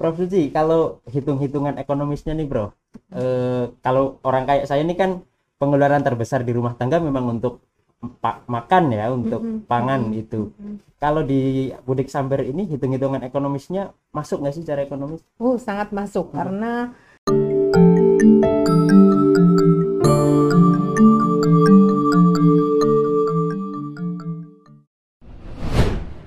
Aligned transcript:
Prof 0.00 0.16
Suci, 0.16 0.48
kalau 0.56 1.04
hitung-hitungan 1.14 1.76
ekonomisnya 1.76 2.32
nih 2.32 2.46
bro, 2.48 2.72
eh, 3.12 3.64
kalau 3.84 4.16
orang 4.24 4.44
kayak 4.48 4.64
saya 4.64 4.80
ini 4.86 4.94
kan 4.96 5.10
pengeluaran 5.60 6.00
terbesar 6.00 6.40
di 6.48 6.52
rumah 6.56 6.72
tangga 6.78 6.96
memang 7.04 7.36
untuk 7.36 7.60
pa- 8.22 8.40
makan 8.48 8.84
ya, 8.96 9.12
untuk 9.12 9.42
Mm-mm, 9.44 9.60
pangan 9.68 10.08
mm-mm, 10.08 10.22
itu. 10.22 10.40
mm-mm. 10.58 10.76
Kalau 11.02 11.20
di 11.24 11.68
Budik 11.84 12.08
Samber 12.08 12.40
ini 12.48 12.64
hitung-hitungan 12.72 13.20
ekonomisnya 13.28 13.92
masuk 14.16 14.40
nggak 14.40 14.54
sih 14.56 14.64
cara 14.64 14.80
ekonomis? 14.88 15.20
Oh, 15.40 15.56
sangat 15.56 15.88
masuk 15.98 16.26
Hmm. 16.30 16.36
karena 16.38 16.72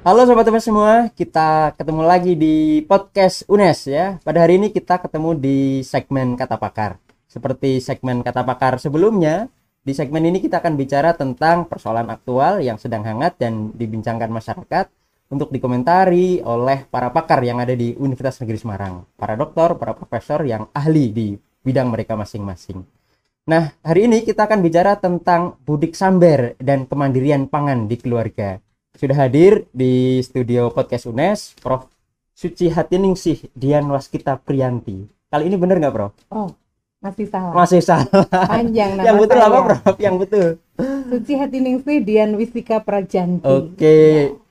Halo 0.03 0.27
sobat 0.27 0.43
teman 0.43 0.59
semua, 0.59 1.07
kita 1.15 1.71
ketemu 1.79 2.03
lagi 2.03 2.35
di 2.35 2.83
podcast 2.83 3.47
UNES 3.47 3.79
ya. 3.87 4.19
Pada 4.19 4.43
hari 4.43 4.59
ini 4.59 4.67
kita 4.67 4.99
ketemu 4.99 5.31
di 5.31 5.79
segmen 5.79 6.35
kata 6.35 6.59
pakar. 6.59 6.99
Seperti 7.23 7.79
segmen 7.79 8.19
kata 8.19 8.43
pakar 8.43 8.83
sebelumnya, 8.83 9.47
di 9.79 9.95
segmen 9.95 10.27
ini 10.27 10.43
kita 10.43 10.59
akan 10.59 10.75
bicara 10.75 11.15
tentang 11.15 11.71
persoalan 11.71 12.11
aktual 12.11 12.59
yang 12.59 12.75
sedang 12.75 13.07
hangat 13.07 13.39
dan 13.39 13.71
dibincangkan 13.79 14.27
masyarakat 14.27 14.91
untuk 15.31 15.55
dikomentari 15.55 16.43
oleh 16.43 16.83
para 16.91 17.07
pakar 17.07 17.39
yang 17.39 17.63
ada 17.63 17.71
di 17.71 17.95
Universitas 17.95 18.43
Negeri 18.43 18.59
Semarang, 18.59 19.07
para 19.15 19.39
dokter, 19.39 19.71
para 19.79 19.95
profesor 19.95 20.43
yang 20.43 20.67
ahli 20.75 21.15
di 21.15 21.27
bidang 21.63 21.87
mereka 21.87 22.19
masing-masing. 22.19 22.83
Nah, 23.47 23.71
hari 23.79 24.11
ini 24.11 24.27
kita 24.27 24.51
akan 24.51 24.59
bicara 24.59 24.99
tentang 24.99 25.55
budik 25.63 25.95
samber 25.95 26.59
dan 26.59 26.91
kemandirian 26.91 27.47
pangan 27.47 27.87
di 27.87 27.95
keluarga. 27.95 28.59
Sudah 28.93 29.17
hadir 29.17 29.65
di 29.73 30.21
studio 30.21 30.69
podcast 30.69 31.09
UNES, 31.09 31.57
Prof. 31.57 31.89
Suci 32.33 32.69
Hatiningsih 32.69 33.49
Dian 33.53 33.89
Waskita 33.89 34.37
Priyanti. 34.37 35.05
Kali 35.27 35.43
ini 35.45 35.57
bener 35.57 35.77
nggak, 35.77 35.93
Prof? 35.93 36.13
oh, 36.29 36.49
masih 36.99 37.25
salah. 37.25 37.53
Masih 37.53 37.81
salah. 37.81 38.05
Panjang 38.29 38.93
nama 38.97 39.05
Yang 39.05 39.17
betul 39.19 39.37
saya. 39.37 39.49
apa, 39.49 39.59
Prof? 39.65 39.95
Yang 39.97 40.15
betul. 40.21 40.47
Suci 41.09 41.33
Hatiningsih 41.35 41.97
Dian 41.99 42.31
Wisika 42.33 42.77
Prajanti. 42.79 43.45
Oke, 43.45 43.97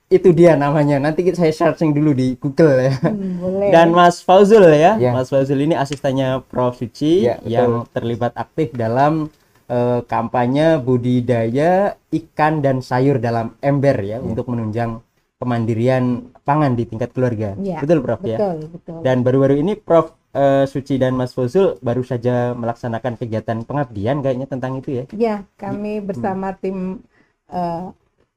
itu 0.08 0.28
dia 0.30 0.54
namanya. 0.54 0.98
Nanti 0.98 1.22
kita 1.22 1.38
saya 1.38 1.54
searching 1.54 1.90
dulu 1.90 2.10
di 2.10 2.34
Google 2.34 2.82
ya. 2.82 2.94
Hmm, 2.98 3.38
boleh. 3.38 3.70
Dan 3.70 3.90
Mas 3.90 4.18
Fauzul 4.20 4.66
ya. 4.68 4.98
Ya. 4.98 5.10
Mas 5.10 5.30
Fauzul 5.30 5.58
ini 5.60 5.74
asistennya 5.74 6.42
Prof 6.42 6.74
Suci 6.76 7.26
Ya, 7.26 7.38
betul. 7.38 7.46
yang 7.46 7.70
terlibat 7.90 8.34
aktif 8.34 8.74
dalam 8.74 9.30
eh, 9.72 10.00
kampanye 10.04 10.76
budidaya 10.76 11.96
ikan 12.12 12.60
dan 12.60 12.84
sayur 12.84 13.16
dalam 13.16 13.56
ember 13.64 13.96
ya 14.04 14.18
untuk 14.20 14.52
menunjang 14.52 15.00
kemandirian 15.40 16.30
pangan 16.46 16.78
di 16.78 16.84
tingkat 16.86 17.10
keluarga. 17.10 17.58
Ya, 17.58 17.82
Betul 17.82 17.98
Prof 18.04 18.22
ya. 18.22 18.38
betul, 18.38 18.56
betul. 18.78 18.98
Dan 19.02 19.26
baru-baru 19.26 19.58
ini 19.58 19.74
Prof 19.74 20.14
eh, 20.36 20.64
Suci 20.70 21.02
dan 21.02 21.18
Mas 21.18 21.34
Fauzul 21.34 21.82
baru 21.82 22.06
saja 22.06 22.54
melaksanakan 22.54 23.18
kegiatan 23.18 23.58
pengabdian 23.66 24.22
kayaknya 24.22 24.46
tentang 24.46 24.78
itu 24.78 25.02
ya. 25.02 25.04
Ya, 25.10 25.34
kami 25.58 25.98
bersama 25.98 26.54
tim 26.54 27.02
eh, 27.50 27.86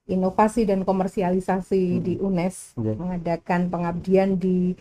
inovasi 0.09 0.65
dan 0.65 0.81
komersialisasi 0.85 2.01
di 2.01 2.13
UNES 2.21 2.77
Ya. 2.77 2.93
mengadakan 2.97 3.69
pengabdian 3.73 4.37
di 4.37 4.77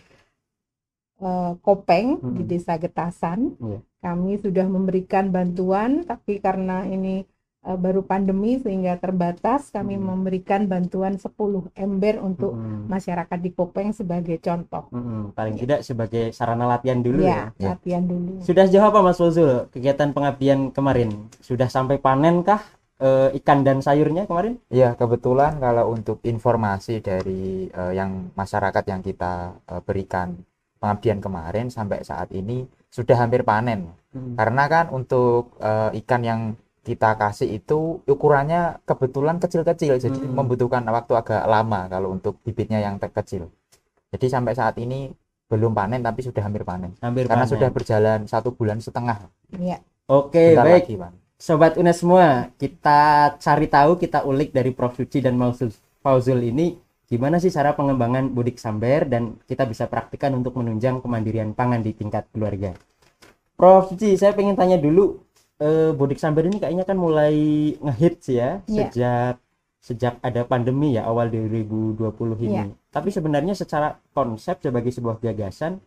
eh, 1.21 1.53
Kopeng 1.61 2.19
di 2.35 2.43
Hmm. 2.43 2.49
Desa 2.49 2.75
Getasan. 2.77 3.55
Ya. 3.59 3.79
Kami 4.05 4.37
sudah 4.37 4.69
memberikan 4.69 5.33
bantuan, 5.33 6.05
tapi 6.05 6.37
karena 6.37 6.85
ini 6.85 7.25
eh, 7.65 7.73
baru 7.81 8.05
pandemi 8.05 8.61
sehingga 8.61 8.93
terbatas, 9.01 9.73
kami 9.73 9.97
Hmm. 9.97 10.05
memberikan 10.13 10.69
bantuan 10.69 11.17
10 11.17 11.73
ember 11.73 12.21
untuk 12.21 12.53
Mm-mm. 12.53 12.85
masyarakat 12.85 13.39
di 13.41 13.49
Kopeng 13.57 13.89
sebagai 13.89 14.37
contoh. 14.37 14.85
Mm-mm. 14.93 15.33
Paling 15.33 15.57
tidak 15.57 15.81
sebagai 15.81 16.29
sarana 16.29 16.69
latihan 16.69 17.01
dulu 17.01 17.25
ya. 17.25 17.49
Ya, 17.57 17.73
latihan 17.73 18.05
dulu. 18.05 18.37
Sudah 18.45 18.69
sejauh 18.69 18.85
apa 18.85 19.01
Mas 19.01 19.17
Fauzul 19.17 19.65
kegiatan 19.73 20.13
pengabdian 20.13 20.69
kemarin? 20.69 21.09
Sudah 21.41 21.65
sampai 21.65 21.97
panen 21.97 22.45
kah 22.45 22.61
eh, 23.01 23.33
ikan 23.41 23.65
dan 23.65 23.81
sayurnya 23.81 24.29
kemarin? 24.29 24.61
Iya, 24.69 24.93
kebetulan 24.93 25.57
kalau 25.57 25.89
untuk 25.89 26.21
informasi 26.21 27.01
dari 27.01 27.65
eh, 27.67 27.93
yang 27.97 28.29
masyarakat 28.37 28.83
yang 28.85 29.01
kita 29.01 29.33
eh, 29.65 29.81
berikan 29.81 30.37
pengabdian 30.85 31.17
kemarin 31.17 31.73
sampai 31.73 32.05
saat 32.05 32.29
ini 32.29 32.61
sudah 32.93 33.17
hampir 33.17 33.41
panen. 33.41 33.89
Karena 34.13 34.69
kan 34.69 34.85
untuk 34.93 35.57
eh, 35.59 35.97
ikan 36.05 36.21
yang 36.21 36.41
kita 36.85 37.17
kasih 37.17 37.49
itu 37.57 38.05
ukurannya 38.05 38.77
kebetulan 38.85 39.41
kecil-kecil, 39.41 39.97
jadi 39.97 40.13
Hmm. 40.21 40.37
membutuhkan 40.37 40.85
waktu 40.85 41.17
agak 41.17 41.41
lama 41.49 41.89
kalau 41.89 42.13
untuk 42.13 42.37
bibitnya 42.45 42.77
yang 42.77 43.01
te- 43.01 43.09
kecil. 43.09 43.49
Jadi 44.13 44.29
sampai 44.29 44.53
saat 44.53 44.77
ini 44.77 45.09
belum 45.49 45.73
panen 45.73 46.05
tapi 46.05 46.21
sudah 46.21 46.45
hampir 46.45 46.61
panen. 46.61 46.93
Hampir 47.01 47.25
Karena 47.25 47.43
panen. 47.43 47.53
sudah 47.57 47.69
berjalan 47.73 48.19
satu 48.29 48.53
bulan 48.53 48.77
setengah. 48.77 49.17
Ya, 49.57 49.81
Oke, 50.05 50.53
Bentar 50.53 50.69
baik. 50.69 50.85
lagi, 50.85 50.93
Pak. 51.01 51.11
Sobat 51.35 51.73
UNES 51.75 51.97
semua, 51.99 52.53
kita 52.55 53.01
cari 53.41 53.65
tahu, 53.67 53.97
kita 53.97 54.21
ulik 54.21 54.53
dari 54.53 54.69
Prof 54.69 54.93
Suci 54.93 55.19
dan 55.19 55.35
Mas 55.35 55.57
Fauzul 55.99 56.39
ini 56.45 56.77
gimana 57.05 57.37
sih 57.37 57.49
cara 57.49 57.73
pengembangan 57.73 58.29
budik 58.29 58.57
samber 58.57 59.05
dan 59.05 59.37
kita 59.45 59.63
bisa 59.63 59.85
praktikkan 59.85 60.33
untuk 60.33 60.57
menunjang 60.57 60.99
kemandirian 60.99 61.53
pangan 61.53 61.79
di 61.79 61.93
tingkat 61.93 62.25
keluarga. 62.33 62.73
Prof 63.55 63.93
Suci, 63.93 64.19
saya 64.19 64.35
pengen 64.35 64.57
tanya 64.57 64.75
dulu, 64.75 65.21
eh, 65.57 65.95
budik 65.95 66.19
samber 66.19 66.49
ini 66.49 66.59
kayaknya 66.59 66.83
kan 66.83 66.97
mulai 66.97 67.35
ngehits 67.77 68.27
ya 68.27 68.59
Iya. 68.67 68.89
sejak 68.91 69.35
sejak 69.79 70.13
ada 70.19 70.41
pandemi 70.43 70.97
ya 70.97 71.05
awal 71.05 71.29
2020 71.29 72.41
ini. 72.41 72.57
Iya. 72.57 72.65
Tapi 72.89 73.13
sebenarnya 73.13 73.53
secara 73.53 74.01
konsep 74.11 74.57
sebagai 74.59 74.89
sebuah 74.89 75.21
gagasan, 75.21 75.77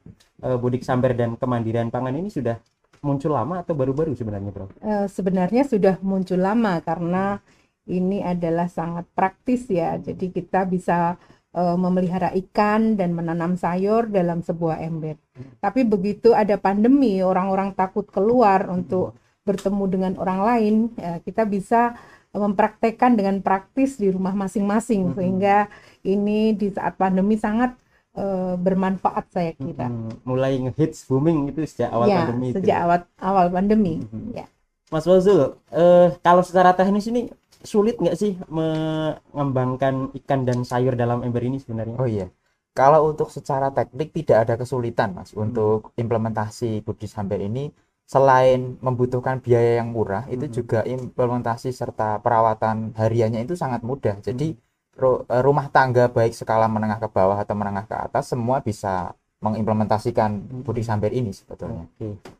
eh, 0.40 0.54
budik 0.54 0.86
samber 0.86 1.12
dan 1.12 1.34
kemandirian 1.34 1.90
pangan 1.90 2.14
ini 2.14 2.30
sudah 2.30 2.56
muncul 2.98 3.30
lama 3.30 3.62
atau 3.62 3.74
baru-baru 3.74 4.14
sebenarnya, 4.14 4.50
Prof? 4.50 4.70
eh, 4.78 5.06
sebenarnya 5.06 5.62
sudah 5.66 5.98
muncul 6.00 6.38
lama 6.38 6.78
karena 6.80 7.42
ini 7.88 8.20
adalah 8.20 8.68
sangat 8.68 9.08
praktis 9.16 9.66
ya. 9.72 9.96
Jadi 9.96 10.30
kita 10.30 10.68
bisa 10.68 11.16
eh, 11.56 11.76
memelihara 11.76 12.30
ikan 12.36 12.94
dan 12.94 13.16
menanam 13.16 13.56
sayur 13.56 14.06
dalam 14.06 14.44
sebuah 14.44 14.84
ember. 14.84 15.16
Tapi 15.58 15.82
begitu 15.88 16.36
ada 16.36 16.60
pandemi, 16.60 17.24
orang-orang 17.24 17.72
takut 17.72 18.04
keluar 18.12 18.68
untuk 18.68 19.16
bertemu 19.48 19.84
dengan 19.88 20.12
orang 20.20 20.40
lain, 20.44 20.74
ya, 21.00 21.24
kita 21.24 21.48
bisa 21.48 21.96
mempraktekkan 22.36 23.16
dengan 23.16 23.40
praktis 23.40 23.96
di 23.96 24.12
rumah 24.12 24.36
masing-masing 24.36 25.16
sehingga 25.16 25.72
ini 26.04 26.52
di 26.52 26.68
saat 26.68 27.00
pandemi 27.00 27.40
sangat 27.40 27.72
eh, 28.12 28.54
bermanfaat 28.60 29.24
saya 29.32 29.52
kira. 29.56 29.88
Hmm, 29.88 30.12
mulai 30.28 30.60
ngehits 30.60 31.08
booming 31.08 31.48
itu 31.48 31.64
sejak 31.64 31.88
awal 31.88 32.06
ya, 32.12 32.28
pandemi 32.28 32.46
itu. 32.52 32.56
sejak 32.60 32.78
awal 32.84 32.98
awal 33.18 33.46
pandemi. 33.48 33.94
Mhm. 34.04 34.36
Ya. 34.36 34.46
Mas 34.88 35.04
Fauzul, 35.04 35.56
eh, 35.72 36.08
kalau 36.20 36.44
secara 36.44 36.72
teknis 36.76 37.08
ini 37.08 37.32
sulit 37.62 37.98
nggak 37.98 38.16
sih 38.18 38.38
mengembangkan 38.48 40.14
ikan 40.22 40.46
dan 40.46 40.62
sayur 40.62 40.94
dalam 40.94 41.22
ember 41.26 41.42
ini 41.42 41.58
sebenarnya? 41.58 41.96
Oh 41.98 42.08
iya. 42.08 42.28
Kalau 42.76 43.10
untuk 43.10 43.34
secara 43.34 43.74
teknik 43.74 44.14
tidak 44.14 44.46
ada 44.46 44.54
kesulitan, 44.54 45.10
Mas, 45.10 45.34
untuk 45.34 45.90
implementasi 45.98 46.86
Budi 46.86 47.10
Samber 47.10 47.42
ini 47.42 47.74
selain 48.06 48.78
membutuhkan 48.78 49.42
biaya 49.42 49.82
yang 49.82 49.90
murah, 49.90 50.24
itu 50.30 50.46
Mhm. 50.46 50.54
juga 50.54 50.80
implementasi 50.86 51.74
serta 51.74 52.22
perawatan 52.22 52.94
hariannya 52.94 53.42
itu 53.42 53.58
sangat 53.58 53.82
mudah. 53.82 54.22
Jadi 54.22 54.54
ru- 54.94 55.26
eh, 55.26 55.42
rumah 55.42 55.66
tangga 55.74 56.06
baik 56.06 56.32
skala 56.38 56.70
menengah 56.70 57.02
ke 57.02 57.08
bawah 57.10 57.38
atau 57.42 57.54
menengah 57.58 57.84
ke 57.90 57.96
atas 57.98 58.30
semua 58.30 58.62
bisa 58.62 59.12
mengimplementasikan 59.42 60.62
Budi 60.62 60.82
Samber 60.86 61.10
ini 61.10 61.34
sebetulnya. 61.34 61.86
Oke. 61.98 62.37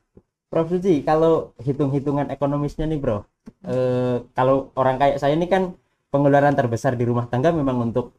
Prof 0.48 0.66
Suci, 0.72 1.04
kalau 1.04 1.52
hitung-hitungan 1.60 2.32
ekonomisnya 2.32 2.88
nih, 2.88 2.98
Bro. 3.02 3.18
Eh, 3.68 4.16
kalau 4.32 4.72
orang 4.80 4.96
kayak 4.96 5.16
saya 5.20 5.36
ini 5.36 5.44
kan 5.44 5.76
pengeluaran 6.08 6.56
terbesar 6.56 6.96
di 6.96 7.04
rumah 7.04 7.28
tangga 7.28 7.52
memang 7.52 7.92
untuk 7.92 8.16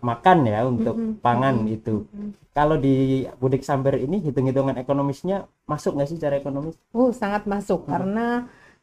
makan 0.00 0.38
ya, 0.46 0.62
untuk 0.62 0.94
Mhm, 0.94 1.18
pangan 1.26 1.66
mhm, 1.66 1.74
itu. 1.76 1.94
mhm. 2.14 2.30
Kalau 2.54 2.76
di 2.78 3.26
Budik 3.42 3.62
Samber 3.66 3.98
ini 3.98 4.22
hitung-hitungan 4.22 4.78
ekonomisnya 4.78 5.50
masuk 5.66 5.98
nggak 5.98 6.08
sih 6.10 6.18
cara 6.22 6.38
ekonomis? 6.38 6.78
Oh, 6.94 7.10
sangat 7.10 7.46
masuk 7.50 7.86
Hmm. 7.86 7.90
karena 7.92 8.26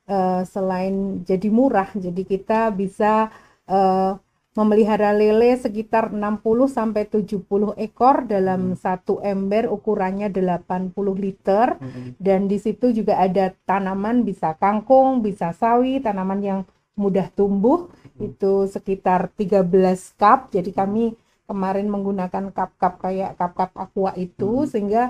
eh, 0.08 0.42
selain 0.48 1.24
jadi 1.28 1.48
murah, 1.52 1.92
jadi 1.96 2.22
kita 2.24 2.72
bisa 2.72 3.32
eh, 3.68 4.12
memelihara 4.58 5.14
lele 5.14 5.54
sekitar 5.54 6.10
60 6.10 6.66
sampai 6.66 7.06
70 7.06 7.78
ekor 7.78 8.26
dalam 8.26 8.74
Hmm. 8.74 8.80
satu 8.82 9.22
ember 9.22 9.70
ukurannya 9.70 10.34
80 10.34 11.14
liter 11.14 11.78
Mhm. 11.78 12.18
dan 12.18 12.50
di 12.50 12.58
situ 12.58 12.90
juga 12.90 13.22
ada 13.22 13.54
tanaman 13.70 14.26
bisa 14.26 14.58
kangkung, 14.58 15.22
bisa 15.22 15.54
sawi, 15.54 16.02
tanaman 16.02 16.42
yang 16.42 16.60
mudah 16.98 17.30
tumbuh 17.38 17.94
Hmm. 18.18 18.34
itu 18.34 18.66
sekitar 18.66 19.30
13 19.38 20.18
cup. 20.18 20.50
Jadi 20.50 20.74
kami 20.74 21.14
kemarin 21.46 21.86
menggunakan 21.88 22.50
cup-cup 22.50 22.98
kayak 22.98 23.38
cup-cup 23.38 23.72
aqua 23.78 24.12
itu 24.18 24.66
Hmm. 24.66 24.70
sehingga 24.70 25.04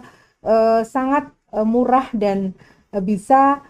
eh, 0.44 0.83
sangat 0.83 1.31
eh, 1.55 1.63
murah 1.63 2.11
dan 2.11 2.51
eh, 2.91 2.99
bisa 2.99 3.63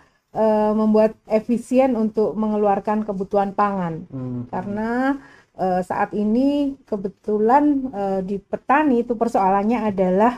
membuat 0.78 1.18
efisien 1.26 1.98
untuk 1.98 2.38
mengeluarkan 2.38 3.02
kebutuhan 3.02 3.58
pangan 3.58 4.06
Hmm. 4.06 4.46
karena 4.54 5.18
eh, 5.60 5.82
saat 5.86 6.14
ini 6.14 6.78
kebetulan 6.90 7.64
eh, 7.94 8.20
di 8.26 8.38
petani 8.42 9.04
itu 9.04 9.14
persoalannya 9.18 9.80
adalah 9.92 10.34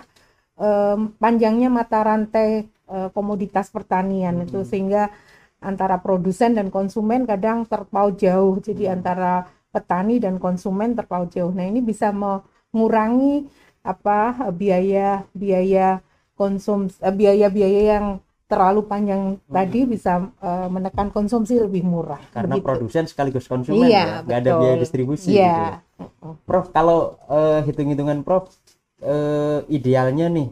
em, 0.60 1.14
panjangnya 1.22 1.70
mata 1.72 2.00
rantai 2.04 2.50
eh, 2.90 3.10
komoditas 3.16 3.70
pertanian 3.76 4.36
itu 4.46 4.60
Hmm. 4.64 4.70
sehingga 4.70 5.04
antara 5.62 6.00
produsen 6.00 6.56
dan 6.58 6.68
konsumen 6.72 7.28
kadang 7.28 7.68
terpaut 7.68 8.16
jauh. 8.20 8.58
Jadi 8.64 8.88
Hmm. 8.88 8.96
antara 9.00 9.34
petani 9.76 10.18
dan 10.24 10.40
konsumen 10.42 10.96
terpaut 10.98 11.30
jauh. 11.36 11.52
Nah, 11.54 11.66
ini 11.70 11.80
bisa 11.84 12.10
mengurangi 12.16 13.46
apa 13.86 14.52
biaya 14.52 15.24
biaya 15.36 16.02
konsumsi 16.40 17.00
biaya-biaya 17.04 17.82
yang 17.98 18.06
terlalu 18.50 18.82
panjang 18.84 19.38
tadi 19.48 19.86
Hmm. 19.86 19.92
bisa 19.94 20.14
eh, 20.42 20.68
menekan 20.68 21.14
konsumsi 21.14 21.62
lebih 21.62 21.86
murah. 21.86 22.18
karena 22.34 22.58
Begitu. 22.58 22.66
produsen 22.66 23.06
sekaligus 23.06 23.46
konsumen 23.46 23.86
Iya, 23.86 24.02
ya 24.02 24.16
nggak 24.26 24.40
ada 24.42 24.52
biaya 24.58 24.76
distribusi 24.76 25.30
gitu 25.30 25.38
Iya. 25.38 25.56
ya. 25.78 25.78
Prof 26.50 26.66
kalau 26.74 27.00
eh, 27.30 27.60
hitung-hitungan 27.64 28.26
Prof 28.26 28.50
eh, 29.00 29.60
idealnya 29.70 30.28
nih 30.28 30.50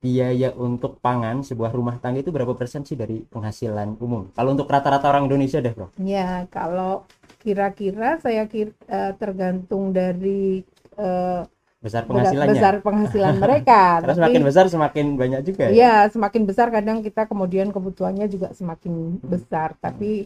biaya 0.00 0.52
untuk 0.52 1.00
pangan 1.00 1.40
sebuah 1.40 1.72
rumah 1.72 1.96
tangga 1.96 2.20
itu 2.20 2.28
berapa 2.28 2.52
persen 2.52 2.84
sih 2.84 2.92
dari 2.92 3.24
penghasilan 3.24 3.96
umum 4.00 4.28
kalau 4.32 4.52
untuk 4.52 4.68
rata-rata 4.68 5.08
orang 5.08 5.28
Indonesia 5.28 5.60
deh 5.60 5.72
Prof 5.72 5.92
Ya, 5.96 6.44
kalau 6.48 7.04
kira-kira 7.40 8.16
saya 8.20 8.44
kira 8.48 8.72
eh, 8.88 9.12
tergantung 9.16 9.92
dari 9.92 10.64
eh, 10.96 11.40
besar 11.84 12.08
penghasilannya 12.08 12.56
besar 12.56 12.74
penghasilan 12.80 13.34
mereka. 13.36 13.80
karena 14.00 14.08
Tapi 14.08 14.18
semakin 14.24 14.42
besar 14.48 14.64
semakin 14.72 15.06
banyak 15.20 15.40
juga 15.44 15.64
ya 15.68 15.72
ya 15.76 15.94
semakin 16.08 16.42
besar 16.48 16.72
kadang 16.72 17.04
kita 17.04 17.28
kemudian 17.28 17.68
kebutuhannya 17.68 18.26
juga 18.32 18.56
semakin 18.56 19.20
besar. 19.20 19.76
Tapi 19.76 20.24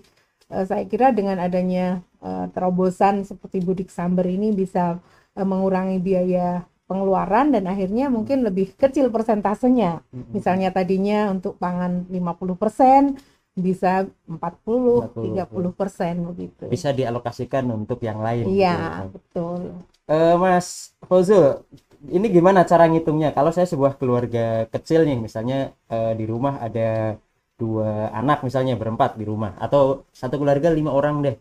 eh, 0.54 0.64
saya 0.64 0.86
kira 0.86 1.10
dengan 1.10 1.42
adanya 1.42 1.98
eh, 2.22 2.46
terobosan 2.54 3.26
seperti 3.26 3.58
Budik 3.58 3.90
Samber 3.90 4.30
ini 4.30 4.54
bisa 4.54 5.02
eh, 5.34 5.42
mengurangi 5.42 5.98
biaya 5.98 6.62
pengeluaran 6.88 7.52
dan 7.52 7.68
akhirnya 7.68 8.08
mungkin 8.08 8.46
lebih 8.46 8.72
kecil 8.78 9.12
persentasenya. 9.12 10.00
Mm-mm. 10.08 10.32
Misalnya 10.32 10.72
tadinya 10.72 11.28
untuk 11.28 11.60
pangan 11.60 12.08
50% 12.08 13.18
bisa 13.58 14.06
40, 14.30 15.18
30% 15.18 16.30
begitu. 16.30 16.64
bisa 16.70 16.94
dialokasikan 16.94 17.66
untuk 17.74 17.98
yang 18.06 18.22
lain 18.22 18.46
gitu 18.46 18.62
Iya, 18.62 18.78
ya. 18.78 19.10
betul. 19.10 19.60
Eh, 20.08 20.34
Mas 20.40 20.96
Fozul, 21.04 21.60
ini 22.08 22.26
gimana 22.32 22.64
cara 22.64 22.88
ngitungnya? 22.88 23.36
Kalau 23.36 23.52
saya 23.52 23.68
sebuah 23.68 24.00
keluarga 24.00 24.64
kecil 24.72 25.04
nih, 25.04 25.18
misalnya 25.20 25.76
eh, 25.92 26.12
di 26.16 26.24
rumah 26.24 26.56
ada 26.64 27.20
dua 27.60 28.08
anak 28.16 28.40
misalnya 28.46 28.72
berempat 28.80 29.20
di 29.20 29.24
rumah, 29.28 29.52
atau 29.60 30.08
satu 30.14 30.40
keluarga 30.40 30.72
lima 30.72 30.96
orang 30.96 31.20
deh. 31.20 31.36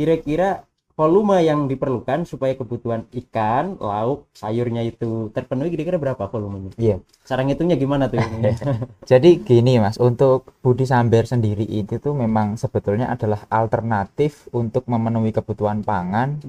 Kira-kira 0.00 0.64
volume 0.96 1.44
yang 1.44 1.68
diperlukan 1.68 2.24
supaya 2.24 2.56
kebutuhan 2.56 3.04
ikan, 3.24 3.76
lauk, 3.76 4.28
sayurnya 4.32 4.80
itu 4.84 5.28
terpenuhi 5.36 5.68
kira-kira 5.72 6.00
berapa 6.00 6.24
volumenya? 6.28 6.72
Iya. 6.80 7.04
Cara 7.28 7.44
ngitungnya 7.44 7.76
gimana 7.76 8.08
tuh? 8.08 8.20
Jadi 9.12 9.44
gini 9.44 9.76
Mas, 9.76 10.00
untuk 10.00 10.56
Budi 10.64 10.88
Samber 10.88 11.28
sendiri 11.28 11.64
itu 11.68 12.00
tuh 12.00 12.16
memang 12.16 12.56
sebetulnya 12.56 13.12
adalah 13.12 13.44
alternatif 13.52 14.48
untuk 14.56 14.88
memenuhi 14.88 15.32
kebutuhan 15.36 15.84
pangan 15.84 16.40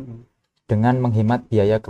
dengan 0.72 0.96
menghemat 1.04 1.52
biaya 1.52 1.84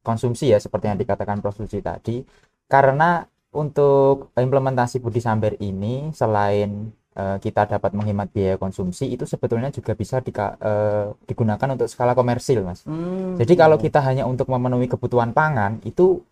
konsumsi 0.00 0.48
ya 0.48 0.56
seperti 0.56 0.88
yang 0.88 0.96
dikatakan 0.96 1.44
Prof. 1.44 1.60
Suci 1.60 1.84
tadi. 1.84 2.24
Karena 2.64 3.20
untuk 3.52 4.32
implementasi 4.32 4.98
Budi 4.98 5.20
Samber 5.20 5.60
ini 5.60 6.08
selain 6.16 6.88
eh, 7.14 7.36
kita 7.38 7.70
dapat 7.70 7.94
menghemat 7.94 8.32
biaya 8.34 8.56
konsumsi 8.58 9.06
itu 9.06 9.22
sebetulnya 9.22 9.70
juga 9.70 9.94
bisa 9.94 10.18
dika- 10.18 10.58
eh, 10.58 11.12
digunakan 11.28 11.68
untuk 11.70 11.86
skala 11.86 12.16
komersil 12.16 12.64
Mas. 12.64 12.82
Hmm. 12.82 13.36
Jadi 13.36 13.54
kalau 13.54 13.76
kita 13.78 14.00
hanya 14.02 14.24
untuk 14.24 14.48
memenuhi 14.48 14.88
kebutuhan 14.88 15.30
pangan 15.30 15.78
itu 15.86 16.24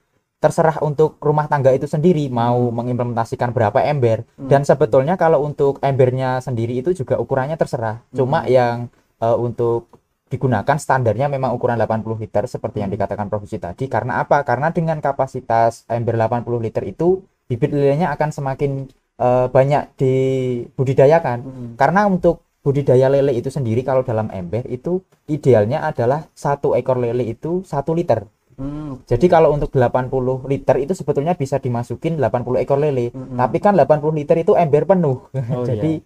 terserah 0.42 0.82
untuk 0.82 1.22
rumah 1.22 1.46
tangga 1.46 1.70
itu 1.70 1.86
sendiri 1.86 2.26
mau 2.26 2.74
mengimplementasikan 2.74 3.54
berapa 3.54 3.78
ember 3.86 4.26
Hmm. 4.34 4.50
dan 4.50 4.66
sebetulnya 4.66 5.14
kalau 5.14 5.46
untuk 5.46 5.78
embernya 5.86 6.42
sendiri 6.42 6.82
itu 6.82 6.90
juga 6.98 7.14
ukurannya 7.14 7.54
terserah. 7.54 8.02
Cuma 8.10 8.42
Hmm. 8.42 8.50
yang 8.50 8.76
eh, 9.22 9.36
untuk 9.38 9.86
digunakan 10.32 10.76
standarnya 10.80 11.28
memang 11.28 11.52
ukuran 11.52 11.76
80 11.76 12.16
liter 12.16 12.48
seperti 12.48 12.80
yang 12.80 12.88
Hmm. 12.88 12.96
dikatakan 12.96 13.28
Profesi 13.28 13.60
tadi. 13.60 13.84
Karena 13.92 14.24
apa? 14.24 14.40
Karena 14.48 14.72
dengan 14.72 14.96
kapasitas 15.04 15.84
ember 15.92 16.16
80 16.16 16.64
liter 16.64 16.82
itu 16.88 17.20
bibit 17.44 17.70
lelenya 17.76 18.08
akan 18.16 18.32
semakin 18.32 18.88
eh, 19.20 19.46
banyak 19.52 19.82
dibudidayakan. 20.00 21.38
Hmm. 21.44 21.68
Karena 21.76 22.08
untuk 22.08 22.42
budidaya 22.62 23.10
lele 23.10 23.34
itu 23.34 23.50
sendiri 23.50 23.82
kalau 23.82 24.06
dalam 24.06 24.30
ember 24.32 24.62
itu 24.70 25.02
idealnya 25.26 25.82
adalah 25.82 26.30
satu 26.32 26.78
ekor 26.78 26.98
lele 26.98 27.26
itu 27.26 27.62
satu 27.66 27.92
liter. 27.92 28.24
Hmm. 28.56 29.02
Jadi 29.08 29.26
kalau 29.32 29.50
untuk 29.50 29.72
80 29.74 30.44
liter 30.46 30.76
itu 30.78 30.92
sebetulnya 30.94 31.34
bisa 31.34 31.58
dimasukin 31.58 32.20
80 32.20 32.62
ekor 32.62 32.78
lele. 32.78 33.10
Mm-mm. 33.10 33.34
Tapi 33.34 33.58
kan 33.58 33.74
80 33.74 34.12
liter 34.14 34.36
itu 34.38 34.52
ember 34.54 34.84
penuh. 34.84 35.26
Oh, 35.32 35.64
Jadi 35.68 35.98
eh, 35.98 36.00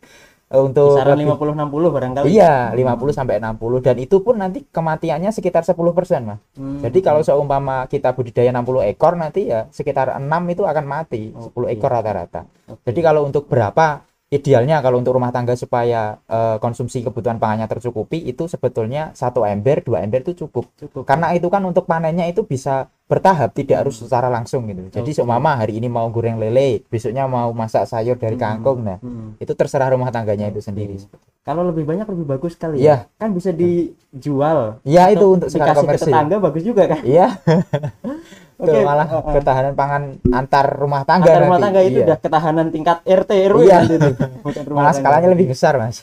untuk 0.47 0.95
Kisaran 0.95 1.19
lebih- 1.19 1.35
50-60 1.35 1.91
barangkali. 1.91 2.27
Iya, 2.31 2.71
50 2.71 3.11
sampai 3.11 3.43
60 3.43 3.83
dan 3.83 3.99
itu 3.99 4.23
pun 4.23 4.39
nanti 4.39 4.63
kematiannya 4.63 5.35
sekitar 5.35 5.67
10%, 5.67 6.23
Mas. 6.23 6.39
Hmm. 6.55 6.79
Jadi 6.79 7.03
kalau 7.03 7.27
seumpama 7.27 7.91
kita 7.91 8.15
budidaya 8.15 8.55
60 8.55 8.87
ekor 8.87 9.19
nanti 9.19 9.51
ya 9.51 9.67
sekitar 9.75 10.15
6 10.15 10.47
itu 10.55 10.63
akan 10.63 10.85
mati, 10.87 11.35
10 11.35 11.67
Oke. 11.67 11.75
ekor 11.75 11.91
rata-rata. 11.91 12.47
Oke. 12.71 12.79
Jadi 12.87 13.01
kalau 13.03 13.27
untuk 13.27 13.51
berapa 13.51 14.07
idealnya 14.27 14.81
kalau 14.81 14.99
untuk 14.99 15.15
rumah 15.15 15.31
tangga 15.31 15.55
supaya 15.55 16.19
eh, 16.27 16.57
konsumsi 16.59 17.01
kebutuhan 17.01 17.39
pangannya 17.39 17.67
tercukupi 17.67 18.19
itu 18.21 18.47
sebetulnya 18.47 19.11
satu 19.13 19.43
ember, 19.43 19.81
dua 19.81 20.03
ember 20.03 20.21
itu 20.21 20.35
cukup. 20.37 20.67
cukup. 20.77 21.07
Karena 21.07 21.31
itu 21.31 21.47
kan 21.47 21.63
untuk 21.63 21.87
panennya 21.87 22.27
itu 22.27 22.43
bisa 22.43 22.87
bertahap, 23.07 23.55
tidak 23.55 23.87
harus 23.87 24.03
secara 24.03 24.27
langsung 24.27 24.67
gitu. 24.67 24.91
Jadi 24.91 25.15
seumpama 25.15 25.55
hari 25.55 25.79
ini 25.79 25.87
mau 25.87 26.11
goreng 26.11 26.37
lele, 26.37 26.83
besoknya 26.85 27.23
mau 27.25 27.55
masak 27.55 27.87
sayur 27.87 28.19
dari 28.19 28.35
Hmm. 28.35 28.43
kangkung. 28.43 28.83
Nah, 28.83 28.99
Hmm. 28.99 29.39
itu 29.39 29.55
terserah 29.55 29.95
rumah 29.95 30.11
tangganya 30.11 30.51
itu 30.51 30.59
sendiri. 30.59 30.99
Kalau 31.47 31.63
lebih 31.63 31.87
banyak 31.87 32.03
lebih 32.03 32.27
bagus 32.27 32.59
kali 32.59 32.83
Iya. 32.83 33.07
ya. 33.07 33.15
Kan 33.15 33.31
bisa 33.31 33.55
dijual. 33.55 34.83
Iya 34.83 35.15
itu 35.15 35.23
untuk 35.23 35.47
dikasih 35.47 35.71
ke 35.71 35.79
komersil. 35.79 36.11
tetangga 36.11 36.37
bagus 36.43 36.63
juga 36.67 36.83
kan. 36.91 36.99
Iya, 37.07 37.27
Oke, 38.57 38.73
Tuh, 38.73 38.83
malah 38.83 39.05
uh, 39.07 39.21
uh. 39.21 39.33
ketahanan 39.33 39.75
pangan 39.75 40.03
antar 40.27 40.67
rumah 40.73 41.05
tangga 41.05 41.29
Antar 41.29 41.41
rumah 41.45 41.57
nanti. 41.57 41.65
tangga 41.69 41.81
itu 41.83 41.93
Iya. 41.95 42.07
udah 42.09 42.19
ketahanan 42.19 42.67
tingkat 42.71 42.99
RT 43.05 43.31
RW 43.47 43.61
Iya. 43.63 43.79
tuh. 43.85 44.15
Bukan 44.45 44.63
rumah 44.65 44.81
malah 44.81 44.91
tangga. 44.91 45.01
skalanya 45.05 45.29
lebih 45.31 45.47
besar, 45.51 45.77
Mas. 45.77 46.01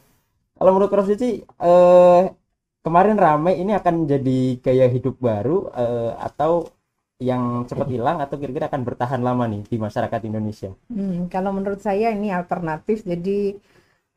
Kalau 0.56 0.70
menurut 0.70 0.88
Prof 0.88 1.06
Cici, 1.06 1.40
eh, 1.42 2.22
kemarin 2.80 3.16
ramai 3.16 3.56
ini 3.56 3.72
akan 3.72 4.04
jadi 4.04 4.38
gaya 4.60 4.86
hidup 4.86 5.16
baru 5.18 5.72
eh, 5.72 6.12
atau 6.20 6.68
yang 7.16 7.64
cepat 7.64 7.88
hilang 7.88 8.18
atau 8.18 8.36
kira-kira 8.36 8.68
akan 8.68 8.82
bertahan 8.82 9.20
lama 9.20 9.46
nih 9.46 9.64
di 9.64 9.76
masyarakat 9.78 10.20
Indonesia? 10.24 10.70
Hmm, 10.86 11.26
kalau 11.26 11.50
menurut 11.50 11.80
saya 11.80 12.10
ini 12.10 12.28
alternatif, 12.28 13.00
jadi 13.02 13.56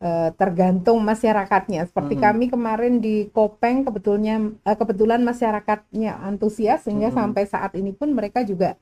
eh, 0.01 0.29
tergantung 0.39 0.97
masyarakatnya. 1.09 1.81
Seperti 1.89 2.15
Hmm. 2.17 2.23
kami 2.25 2.45
kemarin 2.53 2.93
di 3.05 3.27
Kopeng, 3.35 3.83
kebetulannya 3.87 4.35
eh, 4.67 4.77
kebetulan 4.77 5.21
masyarakatnya 5.25 6.11
antusias 6.29 6.85
sehingga 6.85 7.09
Hmm. 7.09 7.17
sampai 7.19 7.43
saat 7.49 7.71
ini 7.79 7.91
pun 7.93 8.09
mereka 8.13 8.41
juga 8.45 8.77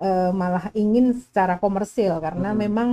eh, 0.00 0.30
malah 0.32 0.72
ingin 0.72 1.12
secara 1.12 1.60
komersil 1.60 2.18
karena 2.24 2.50
Hmm. 2.52 2.60
memang 2.64 2.88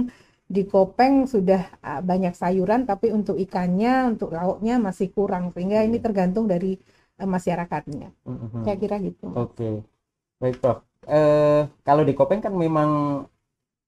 di 0.48 0.64
Kopeng 0.64 1.28
sudah 1.28 1.62
ah, 1.84 2.00
banyak 2.00 2.32
sayuran, 2.36 2.88
tapi 2.88 3.12
untuk 3.12 3.36
ikannya, 3.36 4.16
untuk 4.16 4.32
lauknya 4.32 4.80
masih 4.80 5.12
kurang 5.12 5.52
sehingga 5.52 5.84
ini 5.84 6.00
Iya. 6.00 6.06
tergantung 6.06 6.46
dari 6.48 6.80
eh, 7.20 7.28
masyarakatnya. 7.28 8.10
Mhm. 8.28 8.64
Saya 8.64 8.76
kira 8.80 8.96
gitu. 9.04 9.28
Oke, 9.36 9.70
baik 10.42 10.58
Prof. 10.62 10.80
Eh, 11.08 11.62
kalau 11.88 12.04
di 12.08 12.14
Kopeng 12.18 12.42
kan 12.46 12.54
memang 12.56 12.90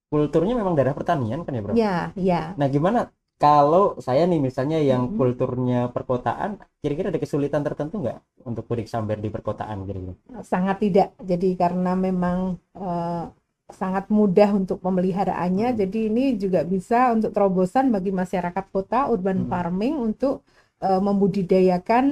kulturnya 0.10 0.54
memang 0.58 0.74
daerah 0.78 0.96
pertanian 0.98 1.42
kan 1.46 1.54
ya 1.58 1.62
Prof? 1.66 1.78
Ya, 1.78 1.96
ya. 2.18 2.42
Nah 2.60 2.68
gimana 2.76 3.00
kalau 3.44 3.84
saya 4.06 4.22
nih 4.32 4.40
misalnya 4.48 4.78
yang 4.92 5.04
Mhm. 5.06 5.16
kulturnya 5.18 5.78
perkotaan, 5.96 6.50
kira-kira 6.82 7.08
ada 7.12 7.22
kesulitan 7.24 7.64
tertentu 7.68 7.96
nggak 8.04 8.20
untuk 8.50 8.64
mudik 8.70 8.88
sambar 8.94 9.18
di 9.24 9.30
perkotaan 9.36 9.78
kira-kira? 9.88 10.14
sangat 10.52 10.78
tidak. 10.84 11.08
Jadi 11.22 11.50
karena 11.62 11.92
memang 11.98 12.38
eh, 12.78 13.26
sangat 13.70 14.06
mudah 14.10 14.50
untuk 14.60 14.78
pemeliharaannya, 14.82 15.68
Hmm. 15.74 15.80
jadi 15.82 16.00
ini 16.10 16.24
juga 16.42 16.62
bisa 16.66 17.14
untuk 17.16 17.32
terobosan 17.36 17.86
bagi 17.94 18.10
masyarakat 18.22 18.66
kota 18.74 19.10
urban 19.14 19.46
Hmm. 19.46 19.50
farming 19.52 19.96
untuk 20.00 20.36
eh, 20.82 21.02
membudidayakan 21.08 22.06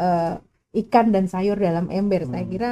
eh, 0.00 0.34
ikan 0.82 1.06
dan 1.14 1.24
sayur 1.30 1.56
dalam 1.58 1.86
ember. 1.92 2.26
Saya 2.30 2.44
Hmm. 2.44 2.52
kira 2.52 2.70